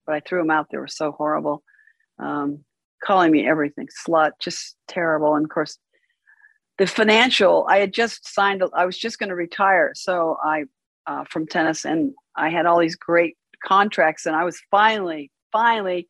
[0.05, 0.67] but I threw them out.
[0.71, 1.63] They were so horrible.
[2.19, 2.63] Um,
[3.03, 5.35] calling me everything, slut, just terrible.
[5.35, 5.77] And of course,
[6.77, 9.91] the financial, I had just signed, I was just going to retire.
[9.95, 10.65] So I,
[11.05, 16.09] uh, from tennis, and I had all these great contracts, and I was finally, finally,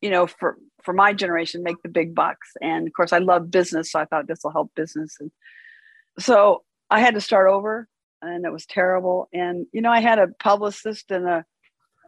[0.00, 2.50] you know, for, for my generation, make the big bucks.
[2.60, 3.92] And of course, I love business.
[3.92, 5.16] So I thought this will help business.
[5.18, 5.30] And
[6.18, 7.88] so I had to start over
[8.22, 9.28] and it was terrible.
[9.32, 11.44] And you know, I had a publicist and a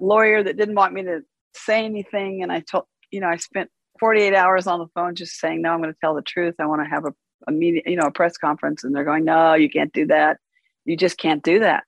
[0.00, 1.20] lawyer that didn't want me to
[1.54, 5.38] say anything, and I told you know I spent 48 hours on the phone just
[5.38, 6.54] saying, no, I'm going to tell the truth.
[6.58, 7.14] I want to have a,
[7.48, 10.38] a you know, a press conference, and they're going, no, you can't do that.
[10.84, 11.84] You just can't do that.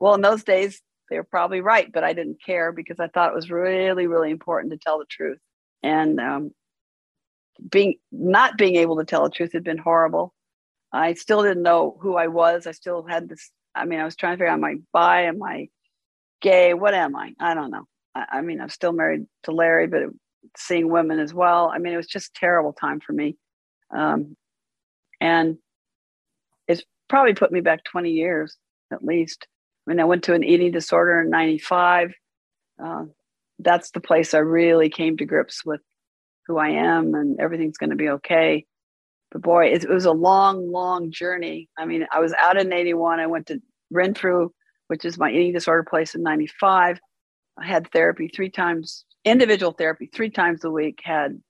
[0.00, 0.80] Well, in those days,
[1.10, 4.30] they were probably right, but I didn't care because I thought it was really, really
[4.30, 5.38] important to tell the truth.
[5.82, 6.50] And um,
[7.70, 10.34] being not being able to tell the truth had been horrible.
[10.92, 12.66] I still didn't know who I was.
[12.66, 13.50] I still had this.
[13.74, 15.22] I mean, I was trying to figure out, I bi?
[15.22, 15.68] Am I
[16.40, 16.74] gay?
[16.74, 17.34] What am I?
[17.38, 17.84] I don't know.
[18.14, 20.10] I, I mean, I'm still married to Larry, but it,
[20.56, 21.70] seeing women as well.
[21.74, 23.36] I mean, it was just terrible time for me.
[23.94, 24.36] Um,
[25.20, 25.58] and
[26.68, 28.56] it's probably put me back 20 years
[28.92, 29.46] at least.
[29.86, 32.12] I mean, I went to an eating disorder in 95.
[32.82, 33.04] Uh,
[33.58, 35.80] that's the place I really came to grips with
[36.46, 38.66] who I am and everything's going to be okay
[39.36, 41.68] but boy, it, it, was a long, long journey.
[41.76, 43.20] I mean, I was out in 81.
[43.20, 43.60] I went to
[43.90, 44.48] Renfrew,
[44.86, 46.98] which is my eating disorder place in 95.
[47.58, 51.40] I had therapy three times, individual therapy three times a week, had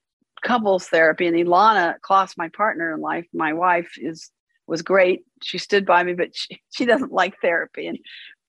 [0.42, 1.28] couples therapy.
[1.28, 4.30] And Ilana Kloss, my partner in life, my wife, is
[4.66, 5.20] was great.
[5.44, 7.86] She stood by me, but she, she doesn't like therapy.
[7.86, 7.98] And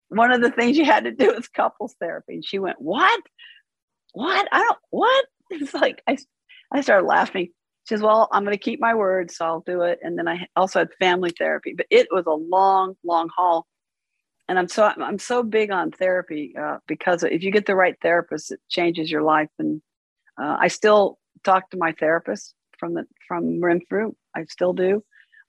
[0.07, 2.35] one of the things you had to do is couples therapy.
[2.35, 3.21] And she went, What?
[4.13, 4.47] What?
[4.51, 5.25] I don't, what?
[5.49, 6.17] It's like, I,
[6.73, 7.51] I started laughing
[7.87, 9.99] she says, Well, I'm going to keep my word, so I'll do it.
[10.03, 13.65] And then I also had family therapy, but it was a long, long haul.
[14.49, 17.95] And I'm so I'm so big on therapy uh, because if you get the right
[18.01, 19.49] therapist, it changes your life.
[19.57, 19.81] And
[20.41, 24.11] uh, I still talk to my therapist from the from Renfrew.
[24.35, 25.01] I still do.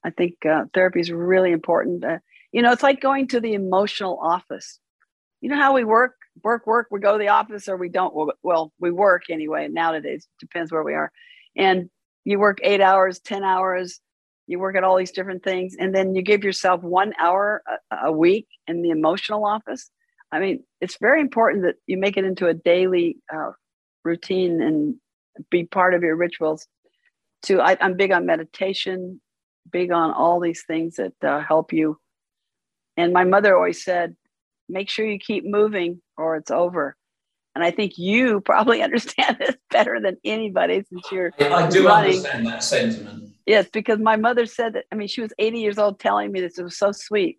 [0.04, 2.04] I think uh, therapy is really important.
[2.04, 2.18] Uh,
[2.52, 4.78] you know, it's like going to the emotional office.
[5.40, 6.14] You know how we work,
[6.44, 6.86] work, work.
[6.92, 8.14] We go to the office or we don't.
[8.44, 9.66] Well, we work anyway.
[9.66, 11.10] Nowadays, depends where we are.
[11.56, 11.90] And
[12.28, 14.00] you work eight hours, 10 hours,
[14.46, 18.08] you work at all these different things, and then you give yourself one hour a,
[18.08, 19.90] a week in the emotional office.
[20.30, 23.52] I mean, it's very important that you make it into a daily uh,
[24.04, 24.96] routine and
[25.50, 26.66] be part of your rituals.
[27.44, 29.22] To I, am big on meditation,
[29.72, 31.98] big on all these things that uh, help you.
[32.98, 34.16] And my mother always said,
[34.68, 36.94] make sure you keep moving or it's over.
[37.58, 41.32] And I think you probably understand this better than anybody since you're.
[41.40, 42.18] I do running.
[42.18, 43.32] understand that sentiment.
[43.46, 44.84] Yes, because my mother said that.
[44.92, 46.56] I mean, she was 80 years old telling me this.
[46.56, 47.38] It was so sweet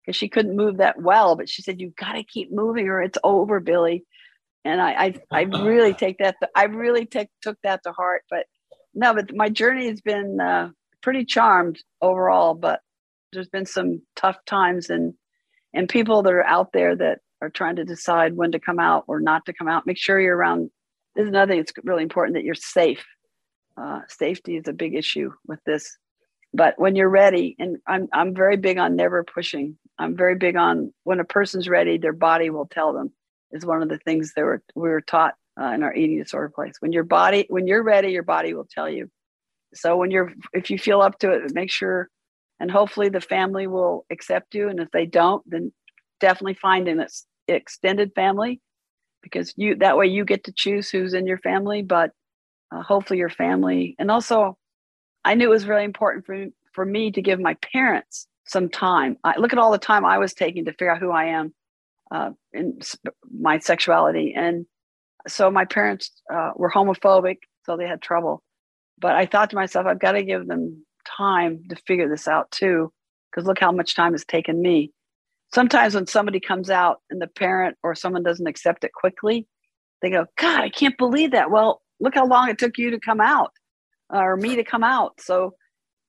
[0.00, 3.02] because she couldn't move that well, but she said, You've got to keep moving, or
[3.02, 4.04] it's over, Billie."
[4.64, 6.36] And I, I, I really take that.
[6.40, 8.22] To, I really take took that to heart.
[8.30, 8.46] But
[8.94, 10.70] no, but my journey has been uh,
[11.02, 12.54] pretty charmed overall.
[12.54, 12.80] But
[13.34, 15.12] there's been some tough times, and
[15.74, 19.04] and people that are out there that are trying to decide when to come out
[19.06, 20.70] or not to come out, make sure you're around.
[21.14, 23.04] This is another thing that's really important that you're safe.
[23.76, 25.96] Uh, safety is a big issue with this.
[26.52, 29.78] But when you're ready, and I'm, I'm very big on never pushing.
[29.98, 33.12] I'm very big on when a person's ready, their body will tell them,
[33.52, 36.48] is one of the things that were, we were taught uh, in our eating disorder
[36.48, 36.74] place.
[36.80, 39.10] When your body, when you're ready, your body will tell you.
[39.74, 42.08] So when you're, if you feel up to it, make sure,
[42.58, 44.68] and hopefully the family will accept you.
[44.68, 45.72] And if they don't, then
[46.20, 47.04] definitely find an
[47.48, 48.60] extended family
[49.22, 51.82] because you that way you get to choose who's in your family.
[51.82, 52.12] But
[52.72, 54.56] uh, hopefully your family, and also,
[55.24, 59.16] I knew it was really important for for me to give my parents some time.
[59.24, 61.54] I look at all the time I was taking to figure out who I am
[62.10, 62.80] uh, in
[63.32, 64.34] my sexuality.
[64.36, 64.66] And
[65.28, 68.42] so my parents uh, were homophobic, so they had trouble.
[68.98, 72.50] But I thought to myself, I've got to give them time to figure this out
[72.50, 72.92] too,
[73.30, 74.92] because look how much time it's taken me.
[75.52, 79.46] Sometimes when somebody comes out and the parent or someone doesn't accept it quickly,
[80.00, 81.50] they go, God, I can't believe that.
[81.50, 83.52] Well, look how long it took you to come out
[84.12, 85.20] uh, or me to come out.
[85.20, 85.54] So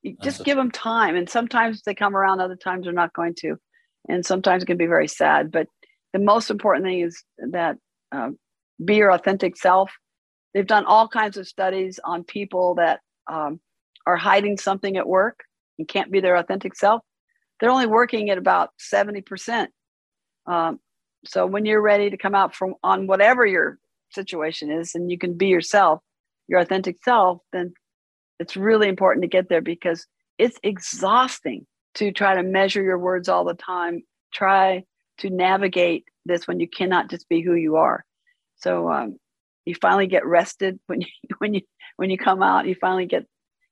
[0.03, 1.15] you just give them time.
[1.15, 3.57] And sometimes they come around, other times they're not going to.
[4.07, 5.51] And sometimes it can be very sad.
[5.51, 5.67] But
[6.13, 7.77] the most important thing is that
[8.11, 8.29] uh,
[8.83, 9.91] be your authentic self.
[10.53, 12.99] They've done all kinds of studies on people that
[13.31, 13.59] um,
[14.05, 15.41] are hiding something at work
[15.77, 17.01] and can't be their authentic self.
[17.61, 19.67] They're only working at about 70%.
[20.47, 20.79] Um,
[21.25, 23.77] so when you're ready to come out from on whatever your
[24.09, 26.01] situation is and you can be yourself,
[26.47, 27.73] your authentic self, then
[28.39, 30.07] it's really important to get there because
[30.39, 34.01] it's exhausting to try to measure your words all the time.
[34.33, 34.83] Try
[35.19, 38.03] to navigate this when you cannot just be who you are.
[38.57, 39.17] So um,
[39.65, 41.07] you finally get rested when you
[41.37, 41.61] when you
[41.97, 42.65] when you come out.
[42.65, 43.27] You finally get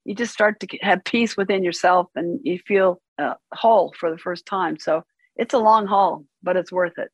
[0.10, 4.18] you just start to have peace within yourself, and you feel uh, whole for the
[4.18, 4.80] first time.
[4.80, 5.04] So
[5.36, 7.10] it's a long haul, but it's worth it.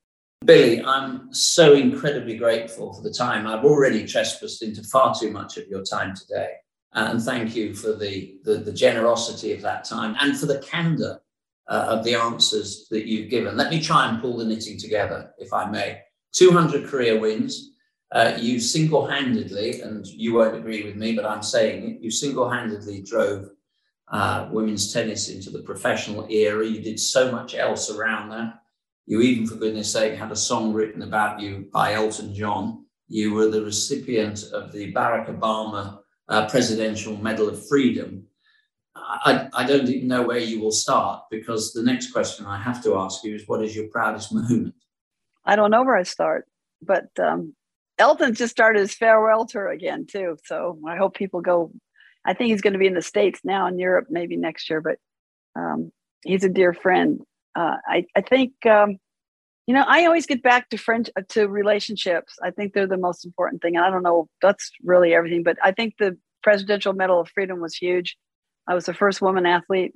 [0.46, 3.48] Billie, I'm so incredibly grateful for the time.
[3.48, 6.54] I've already trespassed into far too much of your time today.
[6.94, 11.20] And thank you for the, the, the generosity of that time and for the candor
[11.68, 13.58] uh, of the answers that you've given.
[13.58, 16.00] Let me try and pull the knitting together, if I may.
[16.32, 17.72] 200 career wins.
[18.12, 22.12] Uh, you single handedly, and you won't agree with me, but I'm saying it, you
[22.12, 23.50] single handedly drove
[24.10, 26.66] uh, women's tennis into the professional era.
[26.66, 28.62] You did so much else around that.
[29.08, 32.86] You even, for goodness sake, had a song written about you by Elton John.
[33.08, 38.26] You were the recipient of the Barack Obama uh, Presidential Medal of Freedom.
[38.96, 42.82] I, I don't even know where you will start because the next question I have
[42.84, 44.74] to ask you is what is your proudest moment?
[45.46, 46.48] I don't know where I start,
[46.82, 47.54] but um,
[47.98, 50.38] Elton just started his farewell tour again too.
[50.46, 51.72] So I hope people go.
[52.26, 54.82] I think he's going to be in the states now in Europe maybe next year,
[54.82, 54.98] but
[55.56, 55.92] um,
[56.24, 57.22] he's a dear friend.
[57.56, 58.98] Uh, I I think um,
[59.68, 62.36] you know I always get back to friend uh, to relationships.
[62.44, 63.76] I think they're the most important thing.
[63.76, 67.62] And I don't know that's really everything, but I think the Presidential Medal of Freedom
[67.62, 68.18] was huge.
[68.68, 69.96] I was the first woman athlete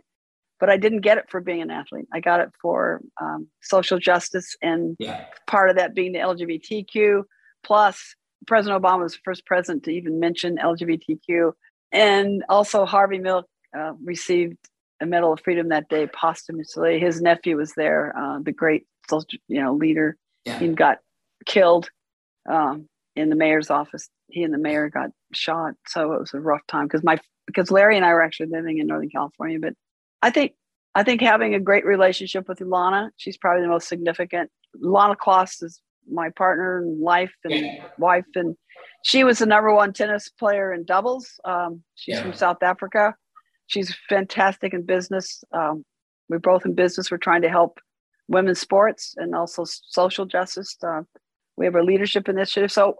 [0.60, 2.08] but I didn't get it for being an athlete.
[2.14, 5.26] I got it for um, social justice, and yeah.
[5.48, 7.24] part of that being the LGBTQ.
[7.64, 8.16] Plus,
[8.48, 11.54] President Obama was the first president to even mention LGBTQ,
[11.92, 13.46] and also Harvey Milk
[13.78, 14.58] uh, received
[15.02, 17.00] a Medal of Freedom that day posthumously.
[17.00, 18.86] His nephew was there, uh, the great
[19.48, 20.16] you know leader.
[20.46, 20.60] Yeah.
[20.60, 21.00] He got
[21.46, 21.90] killed
[22.50, 24.10] um, in the mayor's office.
[24.28, 27.72] He and the mayor got shot, so it was a rough time because my because
[27.72, 29.74] Larry and I were actually living in Northern California, but
[30.22, 30.54] I think
[30.96, 34.50] I think having a great relationship with Ilana, she's probably the most significant.
[34.84, 35.82] Ilana Kloss is
[36.12, 37.86] my partner in life and yeah.
[37.98, 38.56] wife, and
[39.04, 41.40] she was the number one tennis player in doubles.
[41.46, 42.24] Um, she's yeah.
[42.24, 43.16] from South Africa.
[43.68, 45.44] She's fantastic in business.
[45.52, 45.86] Um,
[46.28, 47.12] we're both in business.
[47.12, 47.80] We're trying to help
[48.28, 50.76] women's sports and also social justice.
[50.84, 51.02] Uh,
[51.58, 52.72] we have a leadership initiative.
[52.72, 52.96] So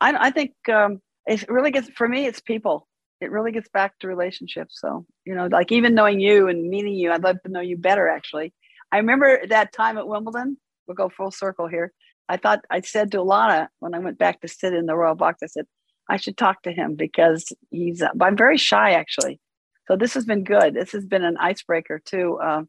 [0.00, 2.26] I, I think um, it really gets for me.
[2.26, 2.88] It's people
[3.20, 4.78] it really gets back to relationships.
[4.80, 7.76] So, you know, like even knowing you and meeting you, I'd love to know you
[7.76, 8.52] better actually.
[8.92, 10.56] I remember that time at Wimbledon,
[10.86, 11.92] we'll go full circle here.
[12.28, 15.14] I thought I said to Ilana when I went back to sit in the royal
[15.14, 15.66] box, I said,
[16.08, 19.40] I should talk to him because he's, uh, I'm very shy actually.
[19.86, 20.74] So this has been good.
[20.74, 22.38] This has been an icebreaker too.
[22.42, 22.62] Uh,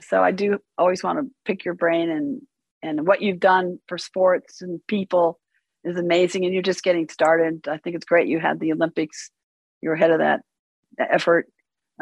[0.00, 2.42] so I do always want to pick your brain and,
[2.82, 5.38] and what you've done for sports and people
[5.84, 6.44] is amazing.
[6.44, 7.66] And you're just getting started.
[7.68, 9.30] I think it's great you had the Olympics
[9.82, 10.40] you were head of that,
[10.98, 11.46] effort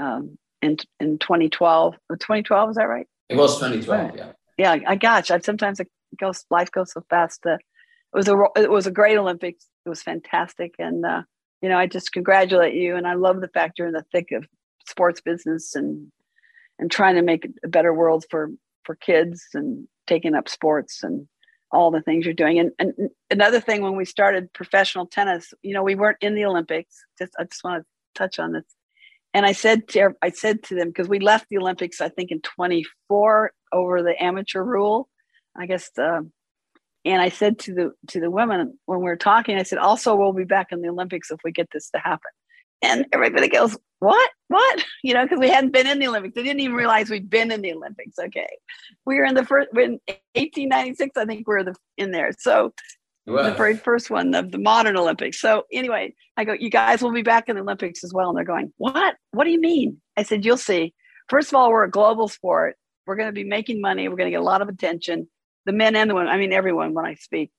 [0.00, 1.94] um, in in 2012.
[2.10, 3.06] 2012 is that right?
[3.28, 4.16] It was 2012.
[4.16, 4.32] Yeah.
[4.56, 5.38] Yeah, I got you.
[5.42, 5.88] Sometimes it
[6.18, 7.44] goes, life goes so fast.
[7.46, 9.66] Uh, it was a it was a great Olympics.
[9.84, 11.22] It was fantastic, and uh,
[11.62, 12.96] you know I just congratulate you.
[12.96, 14.46] And I love the fact you're in the thick of
[14.86, 16.10] sports business and
[16.78, 18.50] and trying to make a better world for
[18.84, 21.26] for kids and taking up sports and
[21.72, 22.58] all the things you're doing.
[22.58, 26.44] And, and another thing, when we started professional tennis, you know, we weren't in the
[26.44, 27.04] Olympics.
[27.18, 28.64] Just I just want to touch on this.
[29.32, 32.30] And I said to I said to them because we left the Olympics, I think
[32.30, 35.08] in 24 over the amateur rule.
[35.56, 36.20] I guess uh,
[37.04, 40.14] And I said to the to the women when we were talking, I said, also
[40.14, 42.30] we'll be back in the Olympics if we get this to happen.
[42.82, 44.30] And everybody goes, What?
[44.48, 44.84] What?
[45.02, 46.34] You know, because we hadn't been in the Olympics.
[46.34, 48.18] They didn't even realize we'd been in the Olympics.
[48.18, 48.48] Okay.
[49.04, 50.00] We were in the first in
[50.34, 52.30] 1896, I think we are the in there.
[52.38, 52.72] So
[53.26, 55.40] the very first one of the modern Olympics.
[55.40, 58.28] So anyway, I go, you guys will be back in the Olympics as well.
[58.28, 59.16] And they're going, what?
[59.32, 60.00] What do you mean?
[60.16, 60.94] I said, you'll see.
[61.28, 62.76] First of all, we're a global sport.
[63.06, 64.08] We're going to be making money.
[64.08, 65.28] We're going to get a lot of attention.
[65.66, 67.50] The men and the women, I mean, everyone when I speak.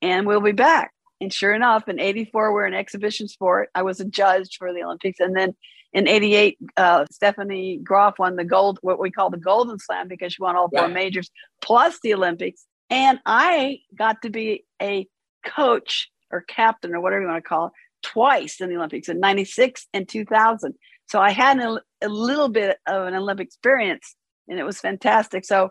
[0.00, 0.92] And we'll be back.
[1.20, 3.70] And sure enough, in 84, we're an exhibition sport.
[3.74, 5.18] I was a judge for the Olympics.
[5.18, 5.56] And then
[5.92, 10.34] in 88, uh, Stephanie Graf won the gold, what we call the Golden Slam, because
[10.34, 10.94] she won all four yeah.
[10.94, 11.30] majors
[11.60, 12.64] plus the Olympics.
[12.90, 15.08] And I got to be a
[15.44, 19.18] coach or captain or whatever you want to call it twice in the Olympics in
[19.18, 20.74] 96 and 2000.
[21.06, 24.14] So I had an, a little bit of an Olympic experience
[24.48, 25.44] and it was fantastic.
[25.44, 25.70] So,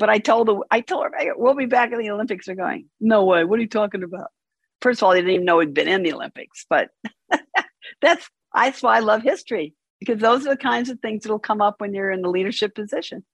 [0.00, 2.46] but I told her, I told her, we'll be back in the Olympics.
[2.46, 3.44] They're going, no way.
[3.44, 4.30] What are you talking about?
[4.80, 6.88] First of all, they didn't even know we'd been in the Olympics, but
[8.00, 11.60] that's, that's why I love history because those are the kinds of things that'll come
[11.60, 13.24] up when you're in the leadership position.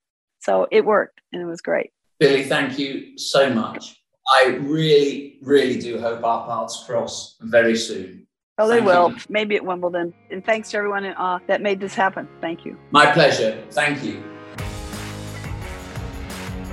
[0.41, 1.93] So it worked and it was great.
[2.19, 4.03] Billie, thank you so much.
[4.37, 8.27] I really, really do hope our paths cross very soon.
[8.59, 9.11] Oh, they Thank will.
[9.11, 9.17] You.
[9.29, 10.12] Maybe at Wimbledon.
[10.33, 12.29] And thanks to everyone uh, that made this happen.
[12.41, 12.77] Thank you.
[12.91, 13.62] My pleasure.
[13.71, 14.36] Thank you.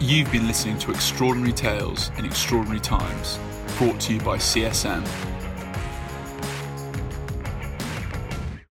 [0.06, 3.40] You've been listening to Extraordinary Tales in Extraordinary Times,
[3.78, 5.33] brought to you by CSN